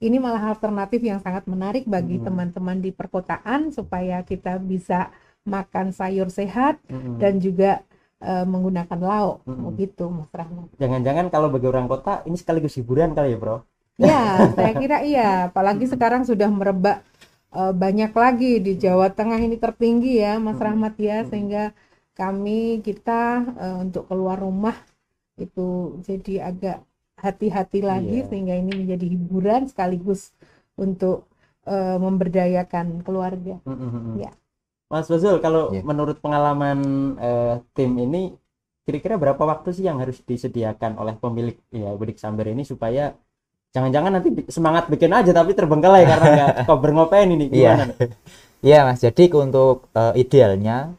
ini 0.00 0.16
malah 0.16 0.50
alternatif 0.56 1.00
yang 1.04 1.20
sangat 1.20 1.44
menarik 1.46 1.84
bagi 1.86 2.16
Hmm. 2.18 2.24
teman-teman 2.26 2.78
di 2.84 2.90
perkotaan 2.90 3.70
supaya 3.70 4.24
kita 4.24 4.56
bisa 4.60 5.12
makan 5.50 5.86
sayur 5.98 6.28
sehat 6.30 6.78
Mhm. 6.88 7.18
dan 7.22 7.34
juga 7.42 7.70
eh, 8.20 8.44
menggunakan 8.44 9.00
lauk. 9.00 9.36
Hmm. 9.48 9.72
Begitu, 9.72 10.04
Mas 10.12 10.28
Rahmat. 10.30 10.68
Jangan-jangan 10.76 11.26
kalau 11.34 11.48
bagi 11.48 11.66
orang 11.72 11.88
kota 11.88 12.20
ini 12.28 12.36
sekaligus 12.36 12.76
hiburan 12.76 13.16
kali 13.16 13.32
ya 13.32 13.38
Bro? 13.40 13.56
Ya, 14.00 14.20
saya 14.56 14.72
kira 14.76 15.00
iya. 15.04 15.48
Apalagi 15.48 15.84
sekarang 15.88 16.22
sudah 16.28 16.48
merebak 16.52 17.00
eh, 17.50 17.72
banyak 17.74 18.12
lagi 18.14 18.52
di 18.62 18.72
Jawa 18.76 19.08
Tengah 19.10 19.40
ini 19.40 19.56
tertinggi 19.56 20.20
ya, 20.24 20.36
Mas 20.36 20.56
Hmm. 20.60 20.66
Rahmat 20.68 20.94
ya, 21.00 21.16
Hmm. 21.24 21.28
sehingga 21.32 21.64
kami 22.20 22.84
kita 22.84 23.22
eh, 23.56 23.76
untuk 23.88 24.04
keluar 24.08 24.36
rumah 24.36 24.76
itu 25.40 25.96
jadi 26.04 26.52
agak 26.52 26.78
hati-hati 27.20 27.80
lagi 27.84 28.24
Iya. 28.24 28.28
sehingga 28.28 28.54
ini 28.56 28.72
menjadi 28.84 29.06
hiburan 29.16 29.62
sekaligus 29.68 30.32
untuk 30.76 31.28
eh, 31.68 31.96
memberdayakan 32.00 33.04
keluarga. 33.04 33.60
Mm-mm. 33.68 34.16
Ya. 34.20 34.32
Mas 34.90 35.06
Fazul, 35.06 35.38
kalau 35.38 35.70
Iya. 35.70 35.86
menurut 35.86 36.18
pengalaman 36.18 36.78
eh, 37.16 37.54
tim 37.72 37.94
ini, 37.94 38.34
kira-kira 38.82 39.14
berapa 39.14 39.38
waktu 39.38 39.70
sih 39.70 39.86
yang 39.86 40.02
harus 40.02 40.18
disediakan 40.20 40.98
oleh 40.98 41.14
pemilik 41.14 41.54
ya 41.70 41.94
Budik 41.94 42.18
Samber 42.18 42.50
ini 42.50 42.66
supaya 42.66 43.14
jangan-jangan 43.70 44.18
nanti 44.18 44.34
semangat 44.50 44.90
bikin 44.90 45.14
aja 45.14 45.30
tapi 45.30 45.54
terbengkalai 45.54 46.02
karena 46.10 46.26
nggak 46.34 46.50
cover 46.66 46.90
ngopain 46.90 47.30
ini 47.30 47.46
Iya. 47.54 47.78
gimana? 47.78 47.94
Iya 48.60 48.78
Mas, 48.84 48.98
jadi 48.98 49.30
untuk 49.38 49.86
eh, 49.94 50.14
idealnya, 50.18 50.90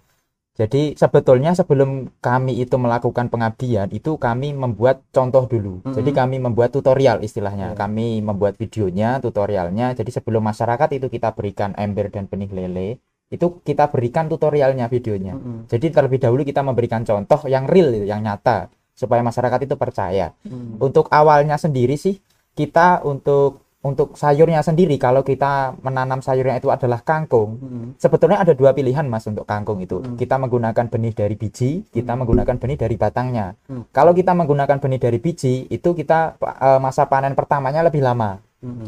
jadi 0.55 0.95
sebetulnya 0.95 1.51
sebelum 1.51 2.15
kami 2.23 2.63
itu 2.63 2.79
melakukan 2.79 3.27
pengabdian, 3.27 3.91
itu 3.91 4.15
kami 4.15 4.55
membuat 4.55 5.03
contoh 5.11 5.43
dulu. 5.45 5.83
Mhm. 5.83 5.99
Jadi 5.99 6.09
kami 6.15 6.39
membuat 6.39 6.71
tutorial 6.71 7.19
istilahnya. 7.19 7.75
Iya. 7.75 7.77
Kami 7.77 8.23
membuat 8.23 8.55
videonya, 8.55 9.19
tutorialnya. 9.19 9.91
Jadi 9.99 10.09
sebelum 10.09 10.41
masyarakat 10.41 10.89
itu 10.95 11.11
kita 11.11 11.35
berikan 11.35 11.75
ember 11.75 12.07
dan 12.07 12.25
benih 12.25 12.49
lele, 12.49 12.89
itu 13.31 13.63
kita 13.63 13.87
berikan 13.87 14.27
tutorialnya 14.27 14.91
videonya. 14.91 15.39
Mm-mm. 15.39 15.71
Jadi 15.71 15.87
terlebih 15.87 16.19
dahulu 16.19 16.43
kita 16.43 16.59
memberikan 16.61 17.07
contoh 17.07 17.47
yang 17.47 17.63
real, 17.63 17.95
yang 18.03 18.19
nyata, 18.19 18.67
supaya 18.91 19.23
masyarakat 19.23 19.59
itu 19.63 19.75
percaya. 19.79 20.35
Mm. 20.43 20.83
Untuk 20.83 21.07
awalnya 21.07 21.55
sendiri 21.55 21.95
sih 21.95 22.19
kita 22.51 23.07
untuk 23.07 23.63
untuk 23.81 24.13
sayurnya 24.13 24.61
sendiri 24.61 24.93
kalau 25.01 25.25
kita 25.25 25.73
menanam 25.81 26.21
sayurnya 26.21 26.61
itu 26.61 26.69
adalah 26.69 27.01
kangkung, 27.01 27.57
Mm-mm. 27.57 27.85
sebetulnya 27.97 28.37
ada 28.37 28.53
dua 28.53 28.77
pilihan 28.77 29.07
Mas 29.09 29.25
untuk 29.25 29.47
kangkung 29.49 29.81
itu. 29.81 29.97
Hmm. 29.97 30.13
Kita 30.21 30.37
menggunakan 30.37 30.85
benih 30.85 31.17
dari 31.17 31.33
biji, 31.33 31.89
kita 31.89 32.13
Hmm. 32.13 32.21
menggunakan 32.21 32.61
benih 32.61 32.77
dari 32.77 32.93
batangnya. 32.93 33.57
Hmm. 33.65 33.89
Kalau 33.89 34.13
kita 34.13 34.37
menggunakan 34.37 34.77
benih 34.77 35.01
dari 35.01 35.17
biji, 35.17 35.65
itu 35.65 35.89
kita 35.97 36.37
eh, 36.37 36.77
masa 36.77 37.09
panen 37.09 37.33
pertamanya 37.33 37.81
lebih 37.81 38.05
lama. 38.05 38.37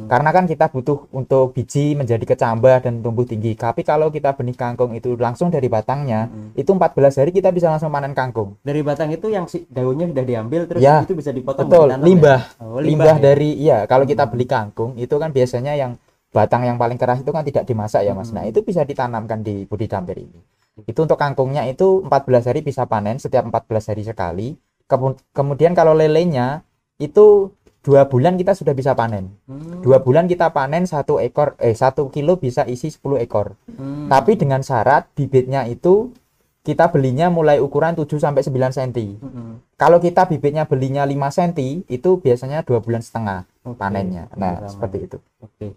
Karena 0.06 0.30
kan 0.30 0.46
kita 0.46 0.70
butuh 0.70 1.10
untuk 1.10 1.58
biji 1.58 1.98
menjadi 1.98 2.22
kecambah 2.22 2.86
dan 2.86 3.01
tumbuh 3.01 3.25
tinggi. 3.25 3.58
Tapi 3.58 3.82
kalau 3.82 4.13
kita 4.13 4.38
benih 4.38 4.53
kangkung 4.53 4.94
itu 4.94 5.18
langsung 5.18 5.50
dari 5.50 5.65
batangnya, 5.65 6.30
Mm-mm. 6.30 6.53
itu 6.53 6.70
14 6.70 6.94
hari 7.18 7.34
kita 7.34 7.50
bisa 7.50 7.74
langsung 7.74 7.89
panen 7.89 8.13
kangkung. 8.13 8.53
Dari 8.62 8.86
batang 8.86 9.10
itu 9.10 9.34
yang 9.34 9.50
si 9.50 9.65
daunnya 9.65 10.06
sudah 10.06 10.22
diambil 10.22 10.62
terus 10.70 10.77
Ya, 10.77 11.01
itu 11.01 11.18
bisa 11.18 11.34
dipotong 11.34 11.65
Betul, 11.65 11.89
ditanam 11.89 12.01
ya? 12.01 12.06
limbah. 12.06 12.42
Oh, 12.62 12.77
limbah 12.77 13.18
ya? 13.18 13.24
dari 13.34 13.50
iya 13.58 13.77
kalau 13.89 14.06
kita 14.06 14.30
beli 14.30 14.46
kangkung 14.46 14.94
itu 14.94 15.18
kan 15.18 15.34
biasanya 15.34 15.74
yang 15.74 15.98
batang 16.30 16.70
yang 16.70 16.77
paling 16.77 17.01
keras 17.01 17.25
itu 17.25 17.34
kan 17.34 17.42
tidak 17.42 17.65
dimasak 17.65 18.06
ya 18.06 18.13
Mas. 18.13 18.30
Nah, 18.30 18.46
Hmm. 18.46 18.53
itu 18.53 18.62
bisa 18.62 18.86
ditanamkan 18.86 19.42
di 19.42 19.65
budi 19.65 19.89
damper 19.89 20.22
ini. 20.22 20.38
Itu 20.86 21.06
untuk 21.06 21.18
kangkungnya 21.18 21.65
itu 21.65 22.06
14 22.06 22.46
hari 22.46 22.62
bisa 22.62 22.86
panen 22.86 23.18
setiap 23.18 23.46
14 23.46 23.89
hari 23.89 24.06
sekali. 24.06 24.53
Kemu- 24.86 25.18
Kemudian 25.34 25.74
kalau 25.74 25.98
lelenya 25.98 26.62
itu 26.98 27.50
dua 27.84 28.08
bulan 28.08 28.40
kita 28.40 28.56
sudah 28.56 28.72
bisa 28.72 28.96
panen. 28.96 29.36
Hmm. 29.46 29.84
Dua 29.84 30.00
bulan 30.00 30.25
kita 30.25 30.56
panen 30.56 30.88
satu 30.88 31.20
ekor 31.20 31.60
eh 31.60 31.75
satu 31.75 32.08
kilo 32.08 32.40
bisa 32.40 32.63
isi 32.63 32.88
10 32.90 33.20
ekor. 33.20 33.60
Hmm. 33.68 34.08
Tapi 34.08 34.40
dengan 34.40 34.63
syarat 34.63 35.12
bibitnya 35.13 35.68
itu 35.68 36.16
kita 36.63 36.88
belinya 36.88 37.28
mulai 37.28 37.60
ukuran 37.60 37.92
7 37.92 38.08
sampai 38.24 38.40
9 38.40 38.72
cm. 38.72 39.20
Mm-mm. 39.20 39.60
Kalau 39.75 40.00
kita 40.00 40.24
bibitnya 40.32 40.63
belinya 40.63 41.04
5 41.04 41.12
cm 41.12 41.52
itu 41.92 42.10
biasanya 42.24 42.63
dua 42.63 42.80
bulan 42.80 43.04
setengah 43.04 43.44
Oke, 43.68 43.75
panennya. 43.75 44.32
Nah, 44.40 44.63
sama. 44.63 44.72
seperti 44.72 44.98
itu. 45.12 45.18
Oke. 45.44 45.75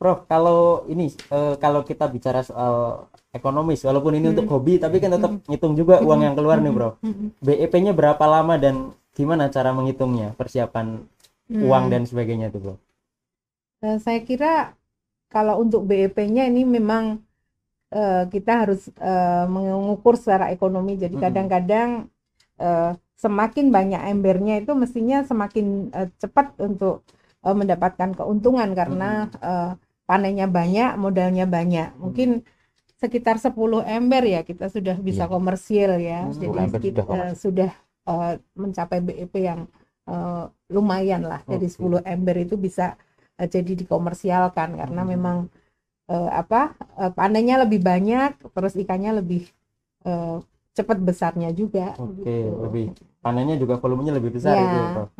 Prof, 0.00 0.24
kalau 0.24 0.88
ini 0.88 1.12
eh, 1.12 1.54
kalau 1.60 1.84
kita 1.84 2.08
bicara 2.08 2.40
soal 2.40 3.04
ekonomis, 3.36 3.84
walaupun 3.84 4.16
ini 4.16 4.32
Hmm. 4.32 4.40
untuk 4.40 4.48
hobi, 4.48 4.80
tapi 4.80 4.96
kan 4.96 5.12
tetap 5.12 5.44
ngitung 5.44 5.76
juga 5.76 6.00
uang 6.00 6.20
yang 6.24 6.32
keluar 6.32 6.56
nih, 6.56 6.72
Bro. 6.72 6.90
Mm-mm. 7.04 7.28
BEP-nya 7.44 7.92
berapa 7.92 8.24
lama 8.24 8.56
dan 8.56 8.96
gimana 9.12 9.52
cara 9.52 9.76
menghitungnya, 9.76 10.32
persiapan 10.40 11.04
uang 11.68 11.84
Hmm. 11.84 11.92
dan 11.92 12.02
sebagainya 12.10 12.46
tuh, 12.54 12.60
Bro? 12.64 12.74
Eh, 13.84 13.98
saya 14.04 14.20
kira 14.28 14.72
kalau 15.34 15.54
untuk 15.64 15.82
BEP-nya 15.88 16.42
ini 16.50 16.62
memang 16.76 17.04
eh, 17.94 18.24
kita 18.34 18.52
harus 18.66 18.80
eh, 19.00 19.44
mengukur 19.54 20.14
secara 20.20 20.50
ekonomi. 20.56 20.92
Jadi 21.02 21.16
Mm-mm. 21.16 21.24
kadang-kadang 21.24 21.90
eh, 22.60 22.92
semakin 23.24 23.66
banyak 23.76 24.02
embernya 24.12 24.54
itu 24.62 24.72
mestinya 24.82 25.18
semakin 25.30 25.66
eh, 25.98 26.08
cepat 26.22 26.46
untuk 26.62 27.04
eh, 27.46 27.56
mendapatkan 27.60 28.10
keuntungan 28.18 28.70
karena 28.80 29.28
eh, 29.42 29.70
panennya 30.08 30.46
banyak, 30.50 30.90
modalnya 31.00 31.46
banyak. 31.48 31.88
Mungkin 32.02 32.44
sekitar 33.02 33.36
10 33.42 33.82
ember 33.84 34.22
ya 34.24 34.40
kita 34.46 34.66
sudah 34.72 34.96
bisa 35.08 35.24
Iya. 35.24 35.32
komersil 35.32 35.90
ya. 36.00 36.20
Hmm, 36.20 36.32
Jadi 36.42 36.58
10 36.58 36.60
ember 36.66 36.80
kita 36.86 37.02
sudah 37.04 37.08
komersil. 37.10 37.40
sudah 37.44 37.70
eh, 38.10 38.32
mencapai 38.62 38.98
BEP 39.06 39.34
yang 39.50 39.60
eh, 40.08 40.44
lumayan 40.74 41.22
lah. 41.30 41.40
Jadi 41.46 41.66
Oke. 41.68 41.74
10 41.74 42.00
ember 42.04 42.36
itu 42.44 42.54
bisa 42.56 42.96
eh, 43.40 43.48
jadi 43.48 43.72
dikomersialkan 43.80 44.68
karena 44.80 45.02
Hmm. 45.04 45.10
memang 45.14 45.38
eh, 46.10 46.30
apa 46.32 46.74
eh, 47.00 47.12
panennya 47.14 47.64
lebih 47.64 47.80
banyak 47.82 48.30
terus 48.54 48.74
ikannya 48.78 49.12
lebih 49.20 49.42
eh, 50.06 50.36
cepat 50.76 50.98
besarnya 51.00 51.50
juga 51.54 51.94
Oke, 51.96 52.28
gitu. 52.28 52.50
lebih 52.64 52.84
panennya 53.24 53.56
juga 53.56 53.78
volumenya 53.78 54.12
lebih 54.18 54.36
besar 54.36 54.54
Ya. 54.58 54.64
itu, 54.66 54.78
Prof. 54.94 55.10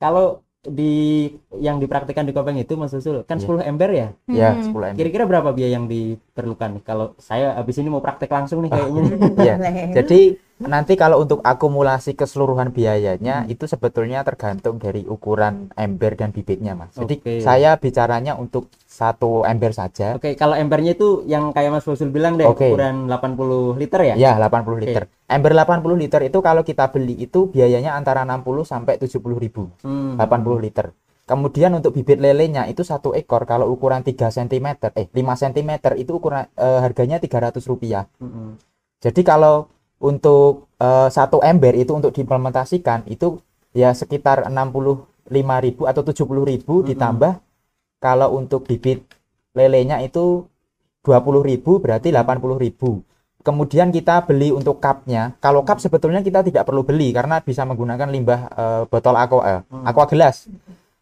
Kalau 0.00 0.26
di 0.66 1.30
yang 1.62 1.78
dipraktikkan 1.78 2.26
di 2.26 2.34
Kopeng 2.34 2.58
itu 2.58 2.74
Mas 2.74 2.90
Usul 2.90 3.22
kan 3.22 3.38
Iya. 3.38 3.42
10 3.46 3.62
ember 3.62 3.90
ya? 3.94 4.08
Ya, 4.26 4.50
Hmm. 4.58 4.64
10 4.66 4.86
ember. 4.90 4.98
Kira-kira 4.98 5.24
berapa 5.30 5.50
biaya 5.54 5.72
yang 5.78 5.86
diperlukan 5.86 6.70
nih? 6.78 6.82
Kalau 6.82 7.06
saya 7.22 7.54
habis 7.54 7.76
ini 7.78 7.88
mau 7.90 8.02
praktek 8.02 8.30
langsung 8.30 8.66
nih 8.66 8.70
kayaknya. 8.74 9.02
Iya. 9.38 9.54
Jadi 10.02 10.20
nanti 10.56 10.96
kalau 10.96 11.20
untuk 11.20 11.44
akumulasi 11.44 12.16
keseluruhan 12.16 12.72
biayanya 12.72 13.44
Hmm. 13.44 13.52
itu 13.52 13.68
sebetulnya 13.68 14.24
tergantung 14.24 14.80
dari 14.80 15.04
ukuran 15.04 15.68
ember 15.76 16.16
dan 16.16 16.32
bibitnya, 16.32 16.72
Mas. 16.72 16.96
Jadi 16.96 17.20
saya 17.44 17.76
bicaranya 17.76 18.40
untuk 18.40 18.72
satu 18.88 19.44
ember 19.44 19.76
saja. 19.76 20.16
Oke, 20.16 20.32
kalau 20.32 20.56
embernya 20.56 20.96
itu 20.96 21.20
yang 21.28 21.52
kayak 21.52 21.76
Mas 21.76 21.84
Usul 21.84 22.08
bilang 22.08 22.40
deh, 22.40 22.48
Oke. 22.48 22.72
ukuran 22.72 23.04
80 23.04 23.76
liter 23.76 24.00
ya? 24.00 24.14
Ya, 24.16 24.32
80 24.40 24.80
liter. 24.80 25.12
Ember 25.28 25.52
80 25.52 26.00
liter 26.00 26.20
itu 26.24 26.38
kalau 26.40 26.64
kita 26.64 26.88
beli 26.88 27.12
itu 27.20 27.52
biayanya 27.52 27.92
antara 27.92 28.24
60 28.24 28.64
sampai 28.64 28.96
70 28.96 29.36
ribu. 29.36 29.68
Hmm. 29.84 30.16
80 30.16 30.56
liter. 30.56 30.96
Kemudian 31.26 31.74
untuk 31.74 31.90
bibit 31.90 32.22
lelenya 32.22 32.70
itu 32.70 32.86
satu 32.86 33.10
ekor 33.10 33.50
kalau 33.50 33.66
ukuran 33.68 34.00
3 34.06 34.30
cm, 34.30 34.78
eh 34.94 35.10
5 35.10 35.34
cm 35.36 35.70
itu 35.98 36.16
ukuran 36.16 36.46
eh, 36.54 36.80
harganya 36.80 37.18
300 37.18 37.66
rupiah. 37.66 38.06
Mm-mm. 38.22 38.54
Jadi 39.02 39.20
kalau 39.26 39.66
untuk 39.98 40.68
eh, 40.76 41.08
satu 41.08 41.40
ember 41.40 41.72
itu 41.74 41.92
untuk 41.92 42.12
diimplementasikan 42.12 43.08
itu 43.08 43.40
ya 43.72 43.92
sekitar 43.92 44.48
65.000 44.48 45.90
atau 45.90 46.02
70.000 46.04 46.64
Mm-mm. 46.64 46.86
ditambah 46.92 47.32
kalau 47.98 48.36
untuk 48.36 48.64
bibit 48.68 49.02
lelenya 49.56 50.04
itu 50.04 50.44
20.000 51.04 51.62
berarti 51.80 52.08
80.000. 52.12 53.00
Kemudian 53.46 53.94
kita 53.94 54.26
beli 54.26 54.50
untuk 54.50 54.82
cupnya. 54.82 55.38
Kalau 55.38 55.62
cup 55.62 55.78
sebetulnya 55.78 56.18
kita 56.18 56.42
tidak 56.42 56.66
perlu 56.66 56.82
beli 56.82 57.14
karena 57.14 57.38
bisa 57.38 57.62
menggunakan 57.62 58.10
limbah 58.10 58.40
eh, 58.50 58.82
botol 58.90 59.14
aqua, 59.14 59.42
eh, 59.46 59.60
Hmm. 59.70 59.86
aqua 59.86 60.04
gelas. 60.10 60.50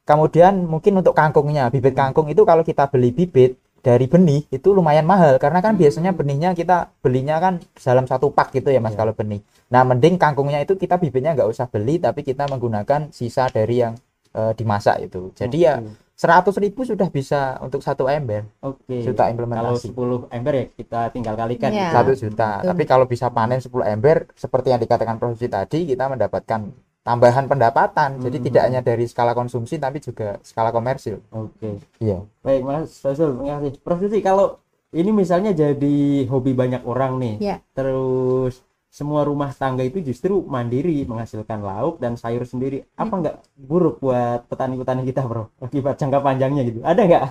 Kemudian 0.04 0.68
mungkin 0.68 1.00
untuk 1.00 1.16
kangkungnya, 1.16 1.72
bibit 1.72 1.96
kangkung 1.96 2.28
itu 2.28 2.44
kalau 2.44 2.60
kita 2.60 2.84
beli 2.92 3.08
bibit 3.16 3.56
dari 3.84 4.08
benih 4.08 4.48
itu 4.48 4.72
lumayan 4.72 5.04
mahal 5.04 5.36
karena 5.36 5.60
kan 5.60 5.76
Hmm. 5.76 5.82
biasanya 5.84 6.10
benihnya 6.10 6.56
kita 6.56 6.88
belinya 6.98 7.36
kan 7.36 7.60
dalam 7.76 8.08
satu 8.08 8.32
pak 8.32 8.48
gitu 8.50 8.72
ya 8.72 8.80
mas 8.80 8.96
Iya. 8.96 9.04
kalau 9.04 9.12
benih. 9.12 9.44
Nah 9.68 9.84
mending 9.84 10.16
kangkungnya 10.16 10.58
itu 10.58 10.72
kita 10.74 10.96
bibitnya 10.96 11.36
nggak 11.36 11.46
usah 11.46 11.68
beli 11.68 12.00
tapi 12.00 12.24
kita 12.24 12.48
menggunakan 12.48 13.12
sisa 13.12 13.44
dari 13.46 13.84
yang 13.84 13.92
eh, 14.32 14.50
dimasak 14.50 15.04
itu. 15.04 15.30
Jadi 15.36 15.58
ya 15.60 15.78
Oke. 15.78 16.00
100.000 16.14 16.58
ribu 16.62 16.82
sudah 16.82 17.06
bisa 17.06 17.58
untuk 17.58 17.82
satu 17.82 18.06
ember 18.06 18.46
Oke. 18.62 19.02
juta 19.02 19.26
Kalau 19.26 19.32
implementasi. 19.34 19.90
10 19.90 20.26
ember 20.30 20.52
ya 20.54 20.64
kita 20.72 21.00
tinggal 21.10 21.34
kalikan 21.34 21.70
Ya. 21.70 21.90
gitu. 21.90 21.94
Satu 21.94 22.12
juta. 22.16 22.50
Betul. 22.58 22.68
Tapi 22.72 22.82
kalau 22.86 23.04
bisa 23.04 23.26
panen 23.28 23.60
10 23.60 23.84
ember 23.84 24.26
seperti 24.34 24.70
yang 24.70 24.80
dikatakan 24.80 25.18
Prof. 25.18 25.34
Suci 25.34 25.46
tadi 25.46 25.84
kita 25.84 26.06
mendapatkan 26.08 26.60
tambahan 27.04 27.44
pendapatan. 27.44 28.16
Jadi 28.18 28.36
Hmm. 28.40 28.46
tidak 28.48 28.62
hanya 28.64 28.80
dari 28.80 29.04
skala 29.04 29.36
konsumsi 29.36 29.76
tapi 29.76 30.00
juga 30.00 30.40
skala 30.40 30.72
komersil. 30.72 31.20
Oke. 31.30 31.78
Iya. 32.00 32.24
Baik, 32.40 32.62
Mas 32.64 32.96
Fasul, 32.96 33.36
terima 33.36 33.60
kasih. 33.60 33.72
Prof 33.78 34.00
Susi, 34.00 34.18
kalau 34.18 34.58
ini 34.90 35.12
misalnya 35.12 35.52
jadi 35.52 35.96
hobi 36.26 36.56
banyak 36.56 36.82
orang 36.82 37.20
nih, 37.20 37.34
Ya. 37.38 37.56
terus 37.76 38.64
semua 38.88 39.26
rumah 39.26 39.50
tangga 39.50 39.82
itu 39.82 39.98
justru 40.00 40.38
mandiri 40.40 41.02
menghasilkan 41.04 41.60
lauk 41.60 41.98
dan 41.98 42.14
sayur 42.14 42.46
sendiri. 42.46 42.86
Apa 42.94 43.10
nggak 43.12 43.36
buruk 43.58 43.98
buat 43.98 44.46
petani-petani 44.46 45.02
kita, 45.04 45.26
Bro? 45.26 45.50
Akibat 45.60 45.98
jangka 45.98 46.22
panjangnya 46.22 46.62
gitu. 46.62 46.78
Ada 46.80 47.02
nggak 47.02 47.24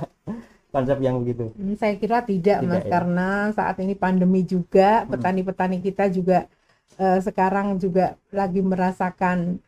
konsep 0.69 0.97
yang 0.99 1.23
begitu? 1.23 1.55
Hmm, 1.55 1.73
Saya 1.79 1.95
kira 1.95 2.19
tidak, 2.21 2.61
Tidak, 2.61 2.67
Mas, 2.67 2.83
ya. 2.83 2.91
karena 2.91 3.29
saat 3.55 3.79
ini 3.79 3.95
pandemi 3.95 4.43
juga, 4.43 5.01
Hmm. 5.01 5.15
petani-petani 5.15 5.79
kita 5.79 6.11
juga 6.11 6.45
eh, 6.99 7.19
sekarang 7.23 7.77
juga 7.81 8.15
lagi 8.33 8.61
merasakan 8.61 9.59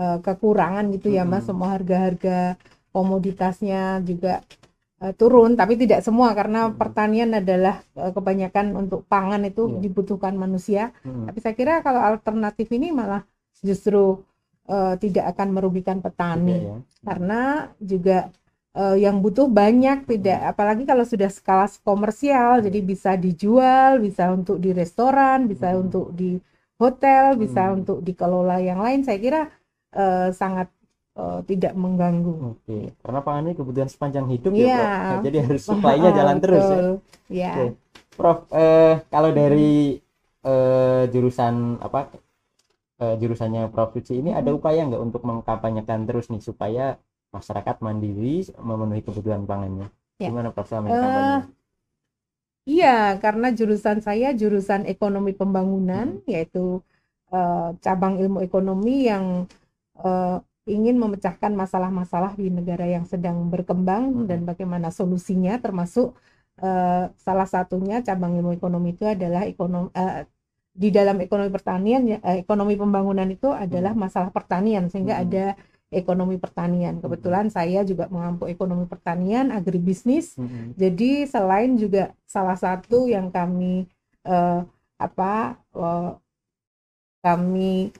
eh, 0.00 0.18
kekurangan 0.24 0.84
gitu 0.96 1.08
ya, 1.12 1.22
Mas. 1.28 1.44
Hmm. 1.44 1.48
Semua 1.54 1.68
harga-harga 1.76 2.56
komoditasnya 2.94 4.00
juga 4.04 4.40
eh, 5.00 5.12
turun, 5.16 5.56
tapi 5.56 5.74
tidak 5.80 6.00
semua 6.04 6.32
karena 6.36 6.68
Hmm. 6.68 6.76
pertanian 6.76 7.30
adalah 7.36 7.80
eh, 7.96 8.12
kebanyakan 8.12 8.66
untuk 8.76 9.00
pangan 9.08 9.42
itu 9.48 9.62
Iya. 9.68 9.78
dibutuhkan 9.84 10.34
manusia. 10.36 10.92
Hmm. 11.04 11.24
Tapi 11.28 11.38
saya 11.40 11.54
kira 11.56 11.74
kalau 11.86 12.00
alternatif 12.04 12.68
ini 12.72 12.92
malah 12.92 13.22
justru 13.64 14.20
eh, 14.70 14.94
tidak 15.02 15.24
akan 15.36 15.48
merugikan 15.56 15.98
petani 16.04 16.54
Tidak 16.54 16.68
ya. 16.70 16.76
karena 17.02 17.40
juga 17.82 18.18
eh, 18.76 18.96
yang 19.02 19.18
butuh 19.24 19.50
banyak 19.50 20.06
tidak 20.06 20.40
apalagi 20.54 20.86
kalau 20.86 21.02
sudah 21.02 21.26
skala 21.32 21.66
komersial 21.82 22.62
jadi 22.62 22.78
bisa 22.84 23.10
dijual 23.18 23.98
bisa 23.98 24.30
untuk 24.30 24.62
di 24.62 24.70
restoran 24.70 25.50
bisa 25.50 25.74
Hmm. 25.74 25.90
untuk 25.90 26.14
di 26.14 26.38
hotel 26.80 27.36
bisa 27.36 27.68
Hmm. 27.68 27.76
untuk 27.84 28.00
dikelola 28.00 28.56
yang 28.58 28.80
lain 28.80 29.04
saya 29.04 29.18
kira 29.20 29.40
eh, 29.92 30.28
sangat 30.32 30.72
eh, 31.14 31.40
tidak 31.44 31.72
mengganggu 31.76 32.56
Oke, 32.56 32.96
karena 32.98 33.20
pangan 33.20 33.42
ini 33.44 33.54
kebutuhan 33.54 33.90
sepanjang 33.90 34.26
hidup 34.30 34.50
ya, 34.50 34.64
Iya. 34.64 34.80
Prof. 35.04 35.20
Jadi 35.26 35.36
harus 35.44 35.62
supply-nya 35.68 36.10
jalan 36.10 36.36
terus 36.40 36.64
ya. 36.64 36.70
Betul. 36.72 36.88
ya 37.28 37.52
Oke. 37.52 37.66
Prof, 38.16 38.38
eh, 38.52 38.94
kalau 39.06 39.30
dari 39.30 40.00
eh, 40.40 41.02
jurusan 41.08 41.54
apa 41.78 42.00
eh, 42.98 43.14
jurusannya 43.16 43.68
Prof 43.68 43.90
Suci 43.92 44.20
ini 44.20 44.30
ada 44.32 44.50
upaya 44.52 44.84
nggak 44.88 45.02
untuk 45.02 45.22
mengkampanyekan 45.24 46.04
terus 46.08 46.28
nih 46.28 46.40
supaya 46.40 46.96
masyarakat 47.30 47.76
mandiri 47.80 48.42
memenuhi 48.58 49.02
kebutuhan 49.02 49.44
pangannya? 49.44 49.88
Ya. 50.18 50.28
Gimana 50.28 50.50
Prof 50.50 50.66
selama 50.68 50.88
kampanye? 50.90 51.59
Iya, 52.68 53.16
karena 53.24 53.46
jurusan 53.56 53.98
saya 54.04 54.36
jurusan 54.36 54.84
ekonomi 54.84 55.32
pembangunan, 55.32 56.20
yaitu 56.28 56.84
eh, 57.32 57.68
cabang 57.84 58.20
ilmu 58.20 58.38
ekonomi 58.44 59.08
yang 59.08 59.48
eh, 60.04 60.36
ingin 60.68 60.96
memecahkan 61.02 61.52
masalah-masalah 61.56 62.32
di 62.40 62.48
negara 62.52 62.84
yang 62.88 63.04
sedang 63.08 63.48
berkembang 63.52 64.04
Mhm. 64.24 64.26
dan 64.30 64.40
bagaimana 64.48 64.88
solusinya, 64.92 65.56
termasuk 65.64 66.16
eh, 66.62 67.04
salah 67.16 67.48
satunya 67.48 67.96
cabang 68.08 68.32
ilmu 68.40 68.52
ekonomi 68.58 68.92
itu 68.96 69.04
adalah 69.08 69.42
ekonomi 69.48 69.90
di 70.74 70.88
dalam 70.94 71.18
ekonomi 71.20 71.50
pertanian, 71.52 72.02
eh, 72.08 72.38
ekonomi 72.44 72.74
pembangunan 72.78 73.28
itu 73.30 73.48
adalah 73.52 73.92
masalah 73.96 74.30
pertanian, 74.32 74.88
sehingga 74.92 75.16
Mhm. 75.20 75.24
ada 75.28 75.44
ekonomi 75.90 76.38
pertanian. 76.38 77.02
Kebetulan 77.02 77.46
saya 77.50 77.82
juga 77.82 78.06
mengampu 78.08 78.46
ekonomi 78.46 78.86
pertanian, 78.86 79.50
agribisnis. 79.50 80.38
Mm-mm. 80.38 80.74
Jadi 80.78 81.26
selain 81.26 81.74
juga 81.76 82.14
salah 82.26 82.54
satu 82.54 83.10
yang 83.10 83.28
kami 83.30 83.86
eh, 84.26 84.60
apa 85.00 85.32
eh, 85.74 86.10
kami 87.20 87.92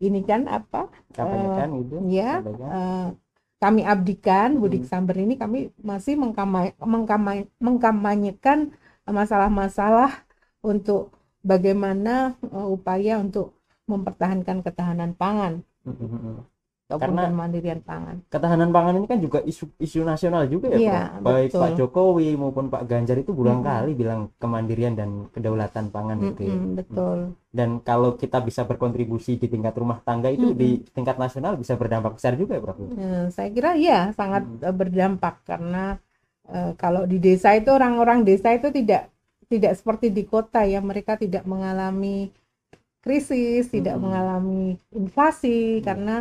ini 0.00 0.20
kan 0.24 0.46
apa 0.48 0.88
Kampanyekan 1.12 1.68
gitu? 1.82 1.96
ya 2.08 2.40
eh, 2.46 3.06
kami 3.60 3.80
abdikan 3.84 4.56
Budik 4.56 4.86
Hmm. 4.86 4.90
Samber 4.90 5.16
ini 5.20 5.34
kami 5.36 5.68
masih 5.84 6.16
mengkamay- 6.16 6.76
mengkamay- 6.80 7.50
mengkampanyekan 7.60 8.72
masalah-masalah 9.04 10.24
untuk 10.64 11.12
bagaimana 11.42 12.36
eh, 12.46 12.68
upaya 12.76 13.20
untuk 13.20 13.52
mempertahankan 13.90 14.62
ketahanan 14.62 15.12
pangan 15.18 15.66
Mm-mm. 15.84 16.46
Ataupun 16.90 17.14
Karena- 17.14 17.30
kemandirian 17.30 17.80
pangan. 17.86 18.16
Ketahanan 18.26 18.74
pangan 18.74 18.98
ini 18.98 19.06
kan 19.06 19.22
juga 19.22 19.38
isu 19.40 19.70
isu 19.78 20.02
nasional 20.02 20.50
juga 20.50 20.74
ya, 20.74 21.14
Prof. 21.14 21.22
Baik 21.22 21.48
betul. 21.54 21.60
Pak 21.62 21.70
Jokowi 21.78 22.28
maupun 22.34 22.66
Pak 22.66 22.82
Ganjar 22.90 23.14
itu 23.14 23.30
berulang 23.30 23.62
Mm-mm. 23.62 23.70
kali 23.70 23.90
bilang 23.94 24.20
kemandirian 24.42 24.98
dan 24.98 25.30
kedaulatan 25.30 25.94
pangan 25.94 26.18
gitu 26.18 26.50
ya. 26.50 26.56
Mm-mm, 26.58 26.74
betul. 26.74 27.18
Dan 27.50 27.78
kalau 27.80 28.18
kita 28.18 28.42
bisa 28.42 28.66
berkontribusi 28.66 29.38
di 29.38 29.46
tingkat 29.46 29.78
rumah 29.78 30.02
tangga 30.02 30.26
itu 30.28 30.50
Mm-mm. 30.50 30.58
di 30.58 30.82
tingkat 30.90 31.14
nasional 31.14 31.54
bisa 31.54 31.78
berdampak 31.78 32.18
besar 32.18 32.34
juga 32.34 32.58
ya, 32.58 32.62
Prof. 32.66 32.82
Eh, 32.82 33.24
saya 33.30 33.48
kira 33.48 33.78
ya 33.78 34.10
sangat 34.10 34.42
Hmm. 34.42 34.74
berdampak 34.74 35.46
karena 35.46 36.02
eh, 36.44 36.74
kalau 36.74 37.06
di 37.06 37.22
desa 37.22 37.54
itu 37.54 37.70
orang-orang 37.70 38.26
desa 38.26 38.50
itu 38.50 38.74
tidak 38.74 39.06
tidak 39.46 39.78
seperti 39.78 40.10
di 40.10 40.26
kota 40.26 40.66
ya 40.66 40.82
mereka 40.82 41.14
tidak 41.14 41.46
mengalami 41.46 42.34
krisis, 43.00 43.70
tidak 43.70 43.96
Hmm. 43.96 44.04
mengalami 44.04 44.62
inflasi 44.92 45.80
Hmm. 45.80 45.84
karena 45.84 46.16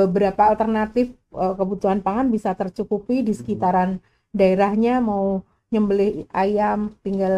beberapa 0.00 0.42
alternatif 0.50 1.06
eh, 1.42 1.54
kebutuhan 1.58 2.00
pangan 2.06 2.28
bisa 2.34 2.50
tercukupi 2.60 3.16
di 3.26 3.32
Hmm. 3.32 3.40
sekitaran 3.40 3.90
daerahnya 4.38 4.94
mau 5.10 5.26
nyembelih 5.72 6.26
ayam 6.34 6.80
tinggal 7.06 7.34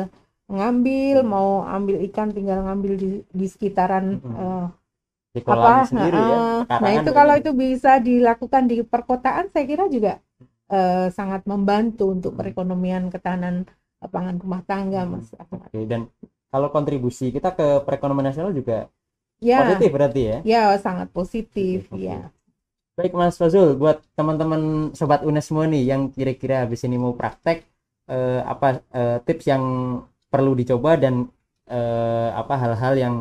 ngambil, 0.46 1.16
Hmm. 1.20 1.32
mau 1.34 1.50
ambil 1.76 1.96
ikan 2.08 2.28
tinggal 2.36 2.58
ngambil 2.66 2.92
di 3.02 3.08
di 3.38 3.46
sekitaran 3.52 4.06
Hmm. 4.22 4.34
eh, 4.40 4.66
Di 5.34 5.40
apa 5.46 5.72
sendiri 5.90 6.18
ya. 6.32 6.38
nah, 6.38 6.78
nah 6.82 6.92
pekarangan 6.92 6.98
itu 6.98 7.10
kalau 7.18 7.34
ini. 7.34 7.40
itu 7.42 7.50
bisa 7.64 7.92
dilakukan 8.08 8.62
di 8.70 8.76
perkotaan 8.92 9.46
saya 9.52 9.64
kira 9.70 9.84
juga 9.96 10.12
eh, 10.76 11.06
sangat 11.18 11.42
membantu 11.50 12.04
untuk 12.16 12.32
Hmm. 12.32 12.38
perekonomian 12.38 13.04
ketahanan 13.14 13.56
pangan 14.14 14.36
rumah 14.42 14.62
tangga 14.70 15.02
Hmm. 15.02 15.12
mas 15.12 15.28
Oke, 15.66 15.78
dan 15.90 16.00
kalau 16.52 16.68
kontribusi 16.74 17.26
kita 17.34 17.50
ke 17.58 17.66
perekonomian 17.86 18.26
nasional 18.32 18.52
juga 18.54 18.86
ya 19.40 19.56
positif 19.58 19.88
berarti 19.92 20.20
ya. 20.30 20.38
ya 20.52 20.62
sangat 20.84 21.08
positif 21.16 21.78
oke. 21.92 22.06
ya 22.06 22.30
Baik 22.96 23.12
Mas 23.12 23.36
Fazul, 23.36 23.76
buat 23.76 24.00
teman-teman 24.16 24.92
sobat 24.96 25.20
UNES 25.20 25.52
semua 25.52 25.64
nih 25.68 25.84
yang 25.92 26.08
kira-kira 26.16 26.64
habis 26.64 26.80
ini 26.88 26.96
mau 26.96 27.12
praktek 27.12 27.58
eh, 28.08 28.40
apa 28.40 28.80
eh, 28.88 29.18
tips 29.26 29.44
yang 29.52 29.64
perlu 30.32 30.56
dicoba 30.56 30.96
dan 30.96 31.28
eh, 31.68 32.28
apa 32.32 32.54
hal-hal 32.56 32.94
yang 32.96 33.14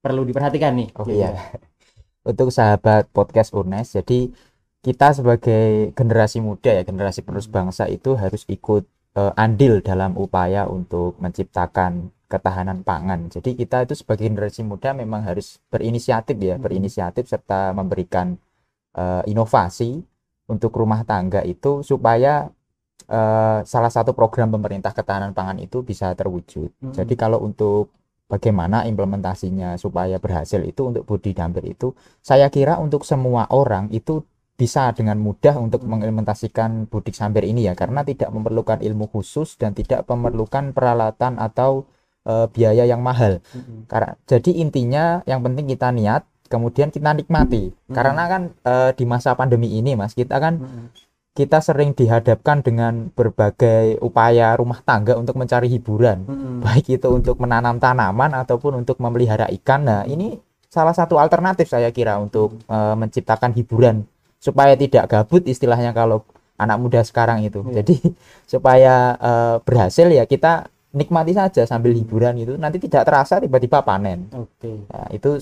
perlu 0.00 0.24
diperhatikan 0.24 0.72
nih. 0.72 0.88
Oh 0.96 1.04
iya. 1.08 1.36
Untuk 2.30 2.48
sahabat 2.52 3.08
podcast 3.12 3.52
UNES, 3.56 4.00
jadi 4.00 4.32
kita 4.80 5.08
sebagai 5.16 5.92
generasi 5.98 6.40
muda 6.40 6.70
ya, 6.80 6.82
generasi 6.88 7.20
penerus 7.24 7.48
Hmm. 7.48 7.56
bangsa 7.56 7.84
itu 7.92 8.16
harus 8.16 8.44
ikut 8.48 8.84
eh, 9.20 9.32
andil 9.44 9.84
dalam 9.84 10.16
upaya 10.16 10.64
untuk 10.68 11.16
menciptakan 11.20 12.08
ketahanan 12.32 12.80
pangan. 12.88 13.28
Jadi 13.28 13.56
kita 13.58 13.84
itu 13.84 13.94
sebagai 14.00 14.24
generasi 14.30 14.62
muda 14.64 14.96
memang 14.96 15.20
harus 15.28 15.58
berinisiatif 15.72 16.36
ya, 16.40 16.56
Hmm. 16.56 16.64
berinisiatif 16.64 17.24
serta 17.28 17.76
memberikan 17.76 18.38
eh, 18.96 19.22
inovasi 19.30 20.00
untuk 20.50 20.74
rumah 20.74 21.06
tangga 21.06 21.42
itu 21.46 21.82
supaya 21.86 22.50
eh, 23.06 23.58
salah 23.62 23.92
satu 23.92 24.14
program 24.14 24.50
pemerintah 24.50 24.90
ketahanan 24.94 25.34
pangan 25.34 25.58
itu 25.62 25.82
bisa 25.82 26.14
terwujud. 26.14 26.70
Hmm. 26.82 26.94
Jadi 26.94 27.14
kalau 27.14 27.42
untuk 27.42 27.90
bagaimana 28.30 28.86
implementasinya 28.86 29.74
supaya 29.74 30.22
berhasil 30.22 30.62
itu 30.62 30.86
untuk 30.86 31.02
budi 31.02 31.34
dampir 31.34 31.66
itu 31.74 31.90
saya 32.22 32.46
kira 32.46 32.78
untuk 32.78 33.02
semua 33.02 33.50
orang 33.50 33.90
itu 33.90 34.22
bisa 34.54 34.92
dengan 34.92 35.16
mudah 35.18 35.56
untuk 35.56 35.82
Hmm. 35.82 35.96
mengimplementasikan 35.96 36.86
budik 36.86 37.16
sambir 37.16 37.48
ini 37.48 37.66
ya 37.66 37.74
karena 37.74 38.04
tidak 38.04 38.28
memerlukan 38.30 38.78
ilmu 38.84 39.08
khusus 39.08 39.56
dan 39.56 39.72
tidak 39.72 40.04
memerlukan 40.06 40.70
peralatan 40.76 41.40
atau 41.40 41.88
eh, 42.28 42.46
biaya 42.52 42.84
yang 42.84 43.00
mahal. 43.00 43.40
Mm-mm. 43.56 43.88
Karena 43.88 44.12
jadi 44.28 44.50
intinya 44.60 45.24
yang 45.24 45.40
penting 45.40 45.64
kita 45.72 45.88
niat 45.88 46.22
kemudian 46.50 46.90
kita 46.90 47.14
nikmati. 47.14 47.70
Hmm. 47.70 47.94
Karena 47.94 48.26
kan 48.26 48.42
eh, 48.66 48.90
di 48.98 49.04
masa 49.06 49.38
pandemi 49.38 49.70
ini 49.70 49.94
Mas 49.94 50.18
kita 50.18 50.42
kan 50.42 50.58
Mm-mm. 50.58 50.90
kita 51.38 51.62
sering 51.62 51.94
dihadapkan 51.94 52.66
dengan 52.66 53.14
berbagai 53.14 54.02
upaya 54.02 54.58
rumah 54.58 54.82
tangga 54.82 55.14
untuk 55.14 55.38
mencari 55.38 55.70
hiburan 55.70 56.26
Mm-mm. 56.26 56.66
baik 56.66 56.98
itu 56.98 57.08
untuk 57.08 57.38
menanam 57.38 57.78
tanaman 57.78 58.34
ataupun 58.34 58.82
untuk 58.82 58.98
memelihara 58.98 59.46
ikan. 59.62 59.86
Nah, 59.86 60.02
ini 60.10 60.34
salah 60.66 60.92
satu 60.92 61.22
alternatif 61.22 61.70
saya 61.70 61.94
kira 61.94 62.18
untuk 62.18 62.58
eh, 62.66 62.94
menciptakan 62.98 63.54
hiburan 63.54 64.02
supaya 64.42 64.74
tidak 64.74 65.06
gabut 65.06 65.46
istilahnya 65.46 65.94
kalau 65.94 66.26
anak 66.58 66.76
muda 66.82 67.00
sekarang 67.06 67.46
itu. 67.46 67.62
Iya. 67.70 67.80
Jadi 67.80 67.94
supaya 68.52 69.14
eh, 69.16 69.56
berhasil 69.62 70.10
ya 70.10 70.26
kita 70.26 70.66
nikmati 70.90 71.30
saja 71.30 71.62
sambil 71.70 71.94
hiburan 71.94 72.34
itu 72.34 72.58
nanti 72.58 72.82
tidak 72.82 73.06
terasa 73.06 73.38
tiba-tiba 73.38 73.78
panen. 73.86 74.26
Oke. 74.34 74.82
Nah, 74.90 75.06
itu 75.14 75.38